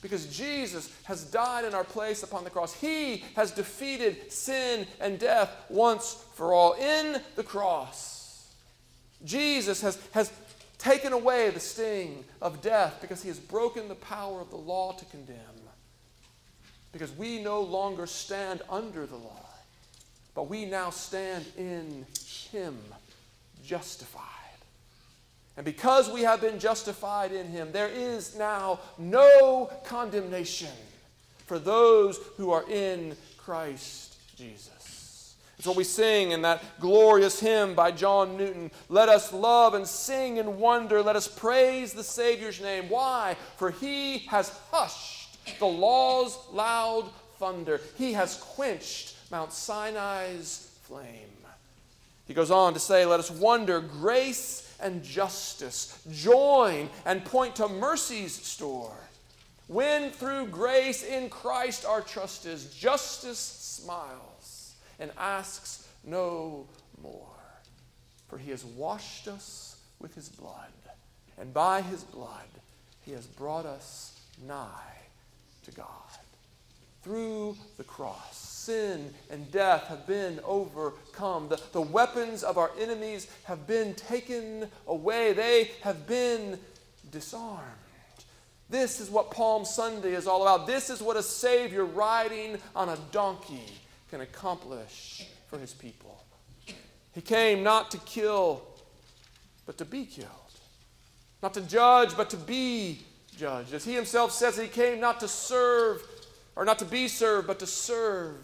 Because 0.00 0.34
Jesus 0.34 0.90
has 1.04 1.24
died 1.24 1.66
in 1.66 1.74
our 1.74 1.84
place 1.84 2.22
upon 2.22 2.44
the 2.44 2.50
cross. 2.50 2.72
He 2.72 3.24
has 3.36 3.50
defeated 3.50 4.32
sin 4.32 4.86
and 5.00 5.18
death 5.18 5.50
once 5.68 6.24
for 6.34 6.54
all. 6.54 6.72
In 6.74 7.20
the 7.36 7.42
cross, 7.42 8.50
Jesus 9.24 9.82
has, 9.82 9.98
has 10.12 10.32
taken 10.80 11.12
away 11.12 11.50
the 11.50 11.60
sting 11.60 12.24
of 12.40 12.62
death 12.62 12.98
because 13.00 13.22
he 13.22 13.28
has 13.28 13.38
broken 13.38 13.86
the 13.86 13.94
power 13.94 14.40
of 14.40 14.50
the 14.50 14.56
law 14.56 14.92
to 14.92 15.04
condemn. 15.06 15.36
Because 16.92 17.12
we 17.12 17.40
no 17.40 17.60
longer 17.60 18.06
stand 18.06 18.62
under 18.68 19.06
the 19.06 19.16
law, 19.16 19.46
but 20.34 20.48
we 20.48 20.64
now 20.64 20.90
stand 20.90 21.44
in 21.56 22.04
him, 22.50 22.76
justified. 23.64 24.24
And 25.56 25.64
because 25.64 26.10
we 26.10 26.22
have 26.22 26.40
been 26.40 26.58
justified 26.58 27.32
in 27.32 27.46
him, 27.46 27.70
there 27.70 27.88
is 27.88 28.36
now 28.36 28.80
no 28.98 29.70
condemnation 29.84 30.70
for 31.46 31.58
those 31.58 32.18
who 32.36 32.50
are 32.50 32.68
in 32.68 33.16
Christ 33.36 34.16
Jesus. 34.36 34.79
It's 35.60 35.66
what 35.66 35.76
we 35.76 35.84
sing 35.84 36.30
in 36.30 36.40
that 36.40 36.64
glorious 36.80 37.38
hymn 37.38 37.74
by 37.74 37.90
John 37.90 38.38
Newton. 38.38 38.70
Let 38.88 39.10
us 39.10 39.30
love 39.30 39.74
and 39.74 39.86
sing 39.86 40.38
and 40.38 40.56
wonder. 40.56 41.02
Let 41.02 41.16
us 41.16 41.28
praise 41.28 41.92
the 41.92 42.02
Savior's 42.02 42.62
name. 42.62 42.88
Why? 42.88 43.36
For 43.58 43.70
he 43.70 44.20
has 44.30 44.58
hushed 44.72 45.36
the 45.58 45.66
law's 45.66 46.38
loud 46.50 47.10
thunder, 47.38 47.78
he 47.98 48.14
has 48.14 48.36
quenched 48.36 49.14
Mount 49.30 49.52
Sinai's 49.52 50.74
flame. 50.84 51.28
He 52.26 52.32
goes 52.32 52.50
on 52.50 52.72
to 52.72 52.80
say, 52.80 53.04
Let 53.04 53.20
us 53.20 53.30
wonder 53.30 53.80
grace 53.80 54.74
and 54.80 55.04
justice, 55.04 56.02
join 56.10 56.88
and 57.04 57.22
point 57.22 57.56
to 57.56 57.68
mercy's 57.68 58.32
store. 58.32 58.96
When 59.66 60.10
through 60.10 60.46
grace 60.46 61.02
in 61.02 61.28
Christ 61.28 61.84
our 61.84 62.00
trust 62.00 62.46
is, 62.46 62.72
justice 62.72 63.38
smiles 63.38 64.29
and 65.00 65.10
asks 65.18 65.88
no 66.04 66.66
more. 67.02 67.26
For 68.28 68.38
he 68.38 68.50
has 68.50 68.64
washed 68.64 69.26
us 69.26 69.80
with 69.98 70.14
his 70.14 70.28
blood, 70.28 70.72
and 71.38 71.52
by 71.52 71.82
his 71.82 72.04
blood 72.04 72.46
he 73.04 73.12
has 73.12 73.26
brought 73.26 73.66
us 73.66 74.20
nigh 74.46 74.98
to 75.64 75.72
God. 75.72 75.86
Through 77.02 77.56
the 77.78 77.84
cross, 77.84 78.36
sin 78.36 79.12
and 79.30 79.50
death 79.50 79.84
have 79.84 80.06
been 80.06 80.38
overcome. 80.44 81.48
The, 81.48 81.60
the 81.72 81.80
weapons 81.80 82.44
of 82.44 82.58
our 82.58 82.70
enemies 82.78 83.26
have 83.44 83.66
been 83.66 83.94
taken 83.94 84.68
away, 84.86 85.32
they 85.32 85.70
have 85.80 86.06
been 86.06 86.58
disarmed. 87.10 87.64
This 88.68 89.00
is 89.00 89.10
what 89.10 89.32
Palm 89.32 89.64
Sunday 89.64 90.12
is 90.12 90.28
all 90.28 90.42
about. 90.42 90.68
This 90.68 90.90
is 90.90 91.02
what 91.02 91.16
a 91.16 91.22
Savior 91.22 91.84
riding 91.84 92.58
on 92.76 92.90
a 92.90 92.96
donkey 93.10 93.66
can 94.10 94.20
accomplish 94.20 95.26
for 95.48 95.58
his 95.58 95.72
people. 95.72 96.24
He 97.12 97.20
came 97.20 97.62
not 97.62 97.90
to 97.92 97.98
kill, 97.98 98.62
but 99.66 99.78
to 99.78 99.84
be 99.84 100.04
killed. 100.04 100.28
Not 101.42 101.54
to 101.54 101.60
judge, 101.62 102.16
but 102.16 102.28
to 102.30 102.36
be 102.36 103.00
judged. 103.36 103.72
As 103.72 103.84
he 103.84 103.94
himself 103.94 104.32
says, 104.32 104.58
he 104.58 104.68
came 104.68 105.00
not 105.00 105.20
to 105.20 105.28
serve, 105.28 106.02
or 106.56 106.64
not 106.64 106.78
to 106.80 106.84
be 106.84 107.08
served, 107.08 107.46
but 107.46 107.58
to 107.60 107.66
serve, 107.66 108.36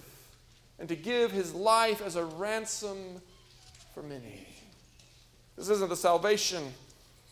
and 0.78 0.88
to 0.88 0.96
give 0.96 1.32
his 1.32 1.52
life 1.52 2.00
as 2.00 2.16
a 2.16 2.24
ransom 2.24 3.20
for 3.92 4.02
many. 4.02 4.46
This 5.56 5.68
isn't 5.68 5.88
the 5.88 5.96
salvation 5.96 6.62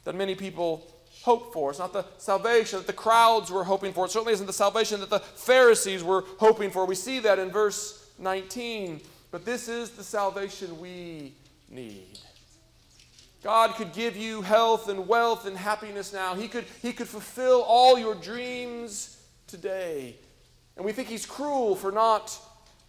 that 0.04 0.14
many 0.14 0.34
people 0.34 0.86
hope 1.22 1.52
for. 1.52 1.70
It's 1.70 1.78
not 1.78 1.92
the 1.92 2.04
salvation 2.18 2.78
that 2.78 2.86
the 2.86 2.92
crowds 2.92 3.50
were 3.50 3.64
hoping 3.64 3.92
for. 3.92 4.04
It 4.06 4.10
certainly 4.10 4.34
isn't 4.34 4.46
the 4.46 4.52
salvation 4.52 5.00
that 5.00 5.10
the 5.10 5.20
Pharisees 5.20 6.02
were 6.02 6.24
hoping 6.38 6.70
for. 6.70 6.84
We 6.84 6.94
see 6.94 7.20
that 7.20 7.38
in 7.38 7.50
verse 7.50 8.03
19. 8.18 9.00
But 9.30 9.44
this 9.44 9.68
is 9.68 9.90
the 9.90 10.04
salvation 10.04 10.78
we 10.80 11.32
need. 11.70 12.18
God 13.42 13.74
could 13.74 13.92
give 13.92 14.16
you 14.16 14.40
health 14.40 14.88
and 14.88 15.06
wealth 15.06 15.46
and 15.46 15.56
happiness 15.56 16.12
now. 16.12 16.34
He 16.34 16.48
could, 16.48 16.64
he 16.80 16.92
could 16.92 17.08
fulfill 17.08 17.62
all 17.62 17.98
your 17.98 18.14
dreams 18.14 19.22
today. 19.46 20.16
And 20.76 20.84
we 20.84 20.92
think 20.92 21.08
He's 21.08 21.26
cruel 21.26 21.76
for 21.76 21.92
not 21.92 22.38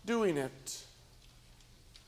doing 0.05 0.37
it. 0.37 0.83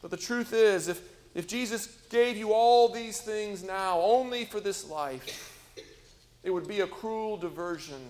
But 0.01 0.11
the 0.11 0.17
truth 0.17 0.53
is, 0.53 0.87
if, 0.87 1.01
if 1.35 1.47
Jesus 1.47 1.87
gave 2.09 2.37
you 2.37 2.53
all 2.53 2.89
these 2.89 3.19
things 3.19 3.63
now 3.63 3.99
only 3.99 4.45
for 4.45 4.59
this 4.59 4.87
life, 4.89 5.75
it 6.43 6.51
would 6.51 6.67
be 6.67 6.79
a 6.81 6.87
cruel 6.87 7.37
diversion 7.37 8.07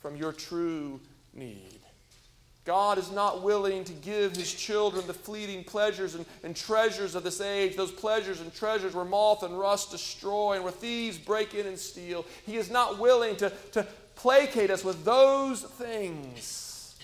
from 0.00 0.16
your 0.16 0.32
true 0.32 1.00
need. 1.34 1.79
God 2.64 2.98
is 2.98 3.10
not 3.10 3.42
willing 3.42 3.84
to 3.84 3.92
give 3.92 4.36
his 4.36 4.52
children 4.52 5.06
the 5.06 5.14
fleeting 5.14 5.64
pleasures 5.64 6.14
and, 6.14 6.26
and, 6.44 6.54
treasures 6.54 7.14
of 7.14 7.22
this 7.22 7.40
age, 7.40 7.74
those 7.74 7.90
pleasures 7.90 8.40
and 8.40 8.54
treasures 8.54 8.94
where 8.94 9.04
moth 9.04 9.42
and 9.42 9.58
rust 9.58 9.90
destroy 9.90 10.54
and 10.54 10.62
where 10.62 10.72
thieves 10.72 11.16
break 11.16 11.54
in 11.54 11.66
and 11.66 11.78
steal. 11.78 12.26
He 12.44 12.58
is 12.58 12.70
not 12.70 12.98
willing 12.98 13.36
to, 13.36 13.50
to 13.72 13.86
placate 14.14 14.70
us 14.70 14.84
with 14.84 15.04
those 15.04 15.62
things 15.62 16.96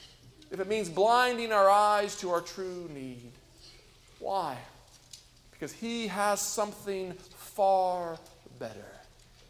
if 0.51 0.61
it 0.61 0.69
means 0.69 0.90
blinding 0.90 1.53
our 1.53 1.71
eyes 1.71 2.16
to 2.16 2.31
our 2.31 2.42
true 2.42 2.88
need. 2.92 3.33
Why? 4.19 4.57
Because 5.53 5.73
he 5.73 6.07
has 6.09 6.40
something 6.40 7.14
far 7.35 8.19
better. 8.59 8.85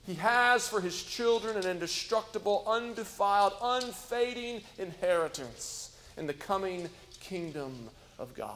He 0.06 0.14
has 0.14 0.68
for 0.68 0.80
his 0.80 1.02
children 1.02 1.56
an 1.56 1.66
indestructible, 1.66 2.62
undefiled, 2.66 3.54
unfading 3.60 4.62
inheritance 4.78 5.85
in 6.16 6.26
the 6.26 6.34
coming 6.34 6.88
kingdom 7.20 7.88
of 8.18 8.34
God. 8.34 8.52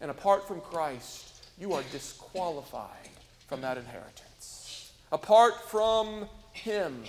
And 0.00 0.10
apart 0.10 0.46
from 0.46 0.60
Christ, 0.60 1.44
you 1.58 1.72
are 1.72 1.82
disqualified 1.92 3.10
from 3.48 3.60
that 3.62 3.78
inheritance. 3.78 4.92
Apart 5.12 5.54
from 5.70 6.26
Him, 6.52 7.04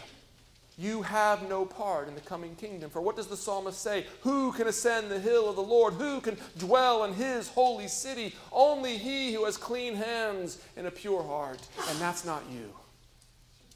you 0.77 1.03
have 1.03 1.47
no 1.47 1.65
part 1.65 2.09
in 2.09 2.15
the 2.15 2.21
coming 2.21 2.55
kingdom. 2.55 2.89
For 2.89 3.01
what 3.01 3.15
does 3.15 3.27
the 3.27 3.37
psalmist 3.37 3.81
say? 3.81 4.05
Who 4.21 4.51
can 4.51 4.67
ascend 4.67 5.09
the 5.09 5.19
hill 5.19 5.49
of 5.49 5.55
the 5.55 5.63
Lord? 5.63 5.93
Who 5.93 6.19
can 6.19 6.37
dwell 6.57 7.05
in 7.05 7.13
his 7.13 7.47
holy 7.47 7.87
city? 7.87 8.35
Only 8.51 8.97
he 8.97 9.33
who 9.33 9.45
has 9.45 9.55
clean 9.55 9.95
hands 9.95 10.61
and 10.75 10.85
a 10.85 10.91
pure 10.91 11.23
heart. 11.23 11.65
And 11.89 11.97
that's 11.99 12.25
not 12.25 12.43
you. 12.51 12.73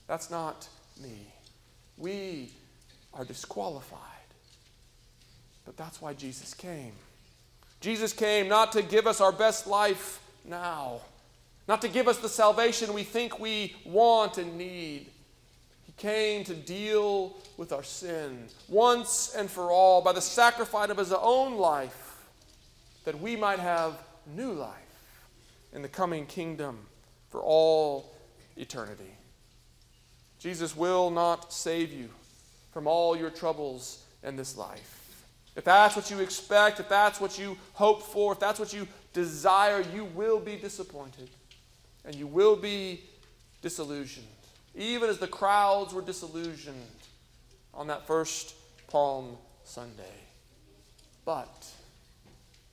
That's 0.07 0.29
not 0.29 0.67
me. 1.01 1.33
We 1.97 2.51
are 3.13 3.23
disqualified. 3.23 3.99
But 5.69 5.77
that's 5.77 6.01
why 6.01 6.15
Jesus 6.15 6.55
came. 6.55 6.93
Jesus 7.79 8.11
came 8.11 8.47
not 8.47 8.71
to 8.71 8.81
give 8.81 9.05
us 9.05 9.21
our 9.21 9.31
best 9.31 9.67
life 9.67 10.19
now, 10.43 11.01
not 11.67 11.79
to 11.83 11.87
give 11.87 12.07
us 12.07 12.17
the 12.17 12.27
salvation 12.27 12.91
we 12.91 13.03
think 13.03 13.39
we 13.39 13.75
want 13.85 14.39
and 14.39 14.57
need. 14.57 15.05
He 15.85 15.91
came 15.95 16.43
to 16.45 16.55
deal 16.55 17.37
with 17.55 17.71
our 17.71 17.83
sin 17.83 18.47
once 18.67 19.35
and 19.37 19.47
for 19.47 19.69
all 19.69 20.01
by 20.01 20.11
the 20.11 20.23
sacrifice 20.23 20.89
of 20.89 20.97
his 20.97 21.13
own 21.13 21.55
life 21.55 22.17
that 23.05 23.21
we 23.21 23.35
might 23.35 23.59
have 23.59 23.93
new 24.25 24.53
life 24.53 24.73
in 25.71 25.83
the 25.83 25.87
coming 25.87 26.25
kingdom 26.25 26.79
for 27.29 27.41
all 27.41 28.11
eternity. 28.57 29.13
Jesus 30.39 30.75
will 30.75 31.11
not 31.11 31.53
save 31.53 31.93
you 31.93 32.09
from 32.71 32.87
all 32.87 33.15
your 33.15 33.29
troubles 33.29 34.03
in 34.23 34.35
this 34.35 34.57
life. 34.57 34.98
If 35.59 35.65
that's 35.65 35.93
what 35.93 36.09
you 36.09 36.19
expect, 36.19 36.79
if 36.79 36.87
that's 36.87 37.19
what 37.19 37.37
you 37.37 37.57
hope 37.73 38.01
for, 38.01 38.31
if 38.31 38.39
that's 38.39 38.61
what 38.61 38.71
you 38.71 38.87
desire, 39.11 39.83
you 39.93 40.05
will 40.05 40.39
be 40.39 40.55
disappointed 40.55 41.29
and 42.05 42.15
you 42.15 42.27
will 42.27 42.55
be 42.55 43.01
disillusioned. 43.61 44.25
Even 44.73 45.09
as 45.09 45.17
the 45.17 45.27
crowds 45.27 45.93
were 45.93 46.01
disillusioned 46.01 46.77
on 47.73 47.87
that 47.87 48.07
first 48.07 48.55
Palm 48.87 49.35
Sunday. 49.65 50.23
But 51.25 51.67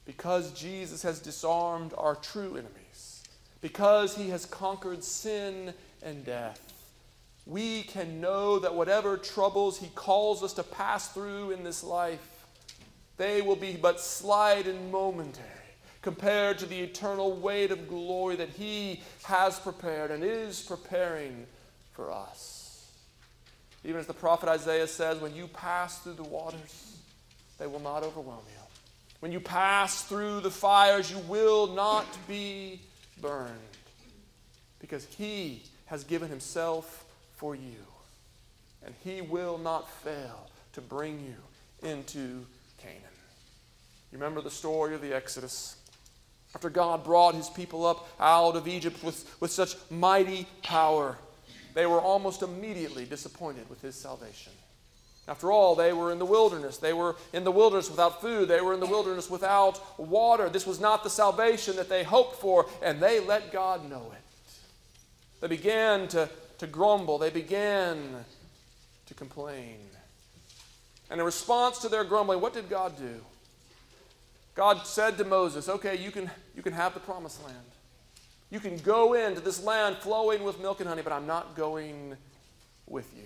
because 0.04 0.52
Jesus 0.52 1.02
has 1.02 1.18
disarmed 1.18 1.92
our 1.98 2.14
true 2.14 2.52
enemies, 2.52 3.24
because 3.60 4.16
he 4.16 4.28
has 4.28 4.46
conquered 4.46 5.02
sin 5.02 5.74
and 6.04 6.24
death, 6.24 6.72
we 7.46 7.82
can 7.82 8.20
know 8.20 8.60
that 8.60 8.76
whatever 8.76 9.16
troubles 9.16 9.76
he 9.76 9.88
calls 9.96 10.44
us 10.44 10.52
to 10.52 10.62
pass 10.62 11.08
through 11.08 11.50
in 11.50 11.64
this 11.64 11.82
life, 11.82 12.34
they 13.16 13.42
will 13.42 13.56
be 13.56 13.76
but 13.76 14.00
slight 14.00 14.66
and 14.66 14.92
momentary 14.92 15.46
compared 16.02 16.58
to 16.58 16.66
the 16.66 16.78
eternal 16.78 17.32
weight 17.32 17.70
of 17.70 17.88
glory 17.88 18.36
that 18.36 18.50
He 18.50 19.02
has 19.24 19.58
prepared 19.58 20.10
and 20.10 20.22
is 20.22 20.62
preparing 20.62 21.46
for 21.92 22.12
us. 22.12 22.90
Even 23.84 24.00
as 24.00 24.06
the 24.06 24.14
prophet 24.14 24.48
Isaiah 24.48 24.86
says, 24.86 25.20
when 25.20 25.34
you 25.34 25.48
pass 25.48 26.00
through 26.00 26.14
the 26.14 26.24
waters, 26.24 26.98
they 27.58 27.66
will 27.66 27.80
not 27.80 28.02
overwhelm 28.02 28.42
you. 28.46 28.62
When 29.20 29.32
you 29.32 29.40
pass 29.40 30.02
through 30.02 30.40
the 30.40 30.50
fires, 30.50 31.10
you 31.10 31.18
will 31.28 31.68
not 31.68 32.06
be 32.28 32.80
burned 33.20 33.50
because 34.78 35.06
He 35.06 35.62
has 35.86 36.04
given 36.04 36.28
Himself 36.28 37.04
for 37.34 37.54
you. 37.54 37.84
And 38.84 38.94
He 39.02 39.22
will 39.22 39.58
not 39.58 39.90
fail 39.90 40.50
to 40.74 40.80
bring 40.80 41.18
you 41.20 41.88
into 41.88 42.46
Canaan. 42.86 43.02
You 44.12 44.18
remember 44.18 44.40
the 44.40 44.50
story 44.50 44.94
of 44.94 45.02
the 45.02 45.14
Exodus. 45.14 45.76
After 46.54 46.70
God 46.70 47.04
brought 47.04 47.34
his 47.34 47.50
people 47.50 47.84
up 47.84 48.08
out 48.20 48.56
of 48.56 48.68
Egypt 48.68 49.02
with, 49.02 49.36
with 49.40 49.50
such 49.50 49.76
mighty 49.90 50.46
power, 50.62 51.18
they 51.74 51.86
were 51.86 52.00
almost 52.00 52.42
immediately 52.42 53.04
disappointed 53.04 53.68
with 53.68 53.82
his 53.82 53.94
salvation. 53.94 54.52
After 55.28 55.50
all, 55.50 55.74
they 55.74 55.92
were 55.92 56.12
in 56.12 56.20
the 56.20 56.24
wilderness. 56.24 56.78
They 56.78 56.92
were 56.92 57.16
in 57.32 57.42
the 57.42 57.50
wilderness 57.50 57.90
without 57.90 58.20
food. 58.20 58.48
They 58.48 58.60
were 58.60 58.72
in 58.72 58.80
the 58.80 58.86
wilderness 58.86 59.28
without 59.28 59.98
water. 59.98 60.48
This 60.48 60.66
was 60.66 60.78
not 60.78 61.02
the 61.02 61.10
salvation 61.10 61.74
that 61.76 61.88
they 61.88 62.04
hoped 62.04 62.36
for, 62.36 62.66
and 62.80 63.00
they 63.00 63.18
let 63.18 63.52
God 63.52 63.90
know 63.90 64.12
it. 64.12 64.22
They 65.40 65.48
began 65.48 66.06
to, 66.08 66.30
to 66.58 66.66
grumble. 66.68 67.18
They 67.18 67.30
began 67.30 68.24
to 69.06 69.14
complain. 69.14 69.78
And 71.10 71.20
in 71.20 71.26
response 71.26 71.78
to 71.78 71.88
their 71.88 72.04
grumbling, 72.04 72.40
what 72.40 72.52
did 72.52 72.68
God 72.68 72.96
do? 72.98 73.20
God 74.54 74.86
said 74.86 75.18
to 75.18 75.24
Moses, 75.24 75.68
Okay, 75.68 75.96
you 75.96 76.10
can, 76.10 76.30
you 76.54 76.62
can 76.62 76.72
have 76.72 76.94
the 76.94 77.00
promised 77.00 77.44
land. 77.44 77.56
You 78.50 78.60
can 78.60 78.76
go 78.78 79.14
into 79.14 79.40
this 79.40 79.62
land 79.62 79.96
flowing 79.96 80.44
with 80.44 80.60
milk 80.60 80.80
and 80.80 80.88
honey, 80.88 81.02
but 81.02 81.12
I'm 81.12 81.26
not 81.26 81.56
going 81.56 82.16
with 82.86 83.12
you. 83.16 83.24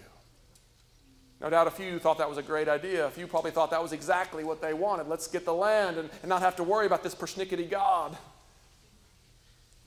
No 1.40 1.48
doubt 1.48 1.66
a 1.66 1.70
few 1.70 1.98
thought 1.98 2.18
that 2.18 2.28
was 2.28 2.38
a 2.38 2.42
great 2.42 2.68
idea. 2.68 3.06
A 3.06 3.10
few 3.10 3.26
probably 3.26 3.50
thought 3.50 3.70
that 3.70 3.82
was 3.82 3.92
exactly 3.92 4.44
what 4.44 4.60
they 4.60 4.74
wanted. 4.74 5.08
Let's 5.08 5.26
get 5.26 5.44
the 5.44 5.54
land 5.54 5.96
and, 5.96 6.10
and 6.22 6.28
not 6.28 6.42
have 6.42 6.56
to 6.56 6.64
worry 6.64 6.86
about 6.86 7.02
this 7.02 7.14
persnickety 7.14 7.68
God. 7.68 8.16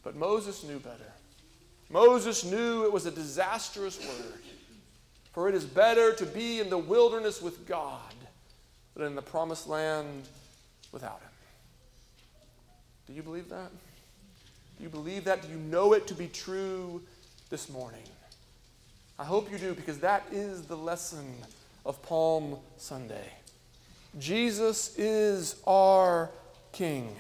But 0.04 0.16
Moses 0.16 0.64
knew 0.64 0.80
better. 0.80 1.12
Moses 1.89 2.44
knew 2.44 2.86
it 2.86 2.91
was 2.91 3.06
a 3.06 3.12
disastrous 3.12 4.00
word. 4.00 4.41
For 5.34 5.49
it 5.49 5.55
is 5.55 5.65
better 5.65 6.13
to 6.13 6.25
be 6.25 6.59
in 6.59 6.69
the 6.69 6.77
wilderness 6.77 7.41
with 7.41 7.67
God 7.67 8.13
than 8.95 9.07
in 9.07 9.15
the 9.15 9.21
promised 9.21 9.67
land 9.67 10.27
without 10.91 11.19
Him. 11.21 11.29
Do 13.07 13.13
you 13.13 13.23
believe 13.23 13.49
that? 13.49 13.71
Do 14.77 14.84
you 14.84 14.89
believe 14.89 15.25
that? 15.25 15.41
Do 15.41 15.49
you 15.49 15.57
know 15.57 15.93
it 15.93 16.07
to 16.07 16.13
be 16.13 16.27
true 16.27 17.01
this 17.49 17.69
morning? 17.69 18.03
I 19.17 19.23
hope 19.23 19.51
you 19.51 19.57
do 19.57 19.73
because 19.73 19.99
that 19.99 20.23
is 20.31 20.63
the 20.63 20.77
lesson 20.77 21.36
of 21.86 22.01
Palm 22.03 22.57
Sunday. 22.77 23.31
Jesus 24.19 24.97
is 24.97 25.55
our 25.65 26.29
King, 26.71 27.15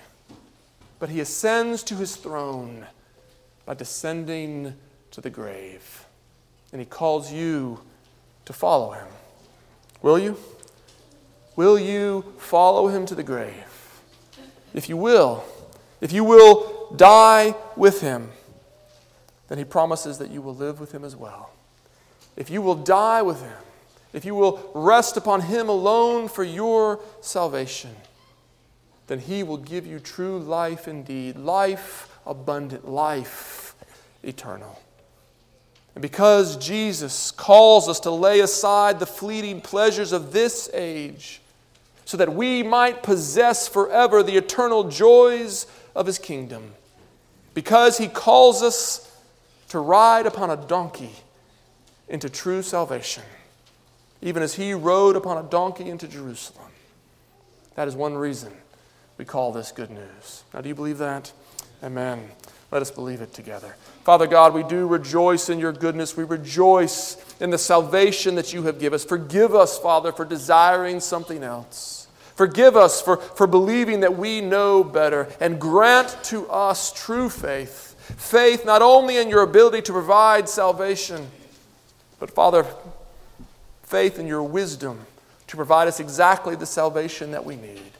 but 0.99 1.09
he 1.09 1.19
ascends 1.19 1.83
to 1.83 1.95
his 1.95 2.15
throne 2.15 2.85
by 3.65 3.73
descending 3.73 4.75
to 5.11 5.21
the 5.21 5.29
grave. 5.29 6.05
And 6.71 6.79
he 6.79 6.85
calls 6.85 7.31
you 7.31 7.79
to 8.45 8.53
follow 8.53 8.91
him. 8.91 9.07
Will 10.01 10.19
you? 10.19 10.37
Will 11.55 11.77
you 11.79 12.33
follow 12.37 12.87
him 12.87 13.05
to 13.05 13.15
the 13.15 13.23
grave? 13.23 14.01
If 14.73 14.89
you 14.89 14.97
will, 14.97 15.43
if 16.01 16.11
you 16.11 16.23
will 16.23 16.93
die 16.95 17.55
with 17.75 18.01
him, 18.01 18.31
then 19.47 19.57
he 19.57 19.63
promises 19.63 20.17
that 20.17 20.31
you 20.31 20.41
will 20.41 20.55
live 20.55 20.79
with 20.79 20.91
him 20.91 21.03
as 21.03 21.15
well. 21.15 21.51
If 22.35 22.49
you 22.49 22.61
will 22.61 22.75
die 22.75 23.21
with 23.21 23.41
him, 23.41 23.57
if 24.13 24.25
you 24.25 24.35
will 24.35 24.71
rest 24.73 25.15
upon 25.17 25.41
him 25.41 25.69
alone 25.69 26.27
for 26.27 26.43
your 26.43 26.99
salvation, 27.21 27.95
then 29.07 29.19
he 29.19 29.43
will 29.43 29.57
give 29.57 29.85
you 29.85 29.99
true 29.99 30.39
life 30.39 30.87
indeed, 30.87 31.35
life 31.35 32.17
abundant, 32.25 32.87
life 32.87 33.75
eternal. 34.23 34.81
And 35.95 36.01
because 36.01 36.57
Jesus 36.57 37.31
calls 37.31 37.87
us 37.87 37.99
to 38.01 38.11
lay 38.11 38.39
aside 38.39 38.99
the 38.99 39.05
fleeting 39.05 39.61
pleasures 39.61 40.11
of 40.11 40.33
this 40.33 40.69
age, 40.73 41.41
so 42.05 42.17
that 42.17 42.33
we 42.33 42.63
might 42.63 43.03
possess 43.03 43.67
forever 43.67 44.21
the 44.21 44.35
eternal 44.35 44.85
joys 44.85 45.65
of 45.95 46.05
his 46.05 46.19
kingdom. 46.19 46.73
Because 47.53 47.97
he 47.97 48.07
calls 48.07 48.61
us 48.61 49.09
to 49.69 49.79
ride 49.79 50.25
upon 50.25 50.49
a 50.49 50.57
donkey 50.57 51.11
into 52.09 52.29
true 52.29 52.61
salvation, 52.61 53.23
even 54.21 54.43
as 54.43 54.55
he 54.55 54.73
rode 54.73 55.15
upon 55.15 55.37
a 55.43 55.47
donkey 55.47 55.89
into 55.89 56.07
Jerusalem. 56.07 56.71
That 57.75 57.87
is 57.87 57.95
one 57.95 58.15
reason 58.15 58.51
we 59.17 59.25
call 59.25 59.51
this 59.51 59.71
good 59.71 59.89
news. 59.89 60.43
Now, 60.53 60.61
do 60.61 60.69
you 60.69 60.75
believe 60.75 60.97
that? 60.97 61.31
Amen. 61.83 62.29
Let 62.73 62.81
us 62.81 62.89
believe 62.89 63.21
it 63.21 63.35
together. 63.35 63.75
Father 64.03 64.25
God, 64.25 64.55
we 64.55 64.63
do 64.63 64.87
rejoice 64.87 65.47
in 65.47 65.59
your 65.59 65.71
goodness. 65.71 66.17
We 66.17 66.23
rejoice 66.23 67.23
in 67.39 67.51
the 67.51 67.57
salvation 67.59 68.33
that 68.33 68.51
you 68.51 68.63
have 68.63 68.79
given 68.79 68.95
us. 68.95 69.05
Forgive 69.05 69.53
us, 69.53 69.77
Father, 69.77 70.11
for 70.11 70.25
desiring 70.25 70.99
something 70.99 71.43
else. 71.43 72.07
Forgive 72.33 72.75
us 72.75 72.99
for, 72.99 73.17
for 73.17 73.45
believing 73.45 73.99
that 73.99 74.17
we 74.17 74.41
know 74.41 74.83
better. 74.83 75.27
And 75.39 75.61
grant 75.61 76.17
to 76.23 76.49
us 76.49 76.91
true 76.91 77.29
faith. 77.29 77.95
Faith 78.17 78.65
not 78.65 78.81
only 78.81 79.17
in 79.17 79.29
your 79.29 79.43
ability 79.43 79.83
to 79.83 79.91
provide 79.91 80.49
salvation, 80.49 81.29
but, 82.19 82.31
Father, 82.31 82.65
faith 83.83 84.17
in 84.17 84.25
your 84.25 84.41
wisdom 84.41 85.01
to 85.45 85.55
provide 85.55 85.87
us 85.87 85.99
exactly 85.99 86.55
the 86.55 86.65
salvation 86.65 87.29
that 87.33 87.45
we 87.45 87.55
need. 87.55 87.91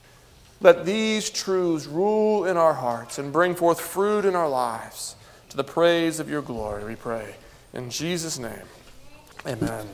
Let 0.64 0.86
these 0.86 1.30
truths 1.30 1.88
rule 1.88 2.46
in 2.46 2.56
our 2.56 2.74
hearts 2.74 3.20
and 3.20 3.34
bring 3.34 3.54
forth 3.54 3.82
fruit 3.82 4.24
in 4.24 4.34
our 4.34 4.48
lives 4.48 5.18
to 5.50 5.58
the 5.58 5.64
praise 5.64 6.22
of 6.22 6.30
your 6.30 6.42
glory, 6.42 6.86
we 6.86 6.96
pray. 6.96 7.36
In 7.74 7.90
Jesus' 7.90 8.40
name, 8.40 8.64
amen. 9.46 9.86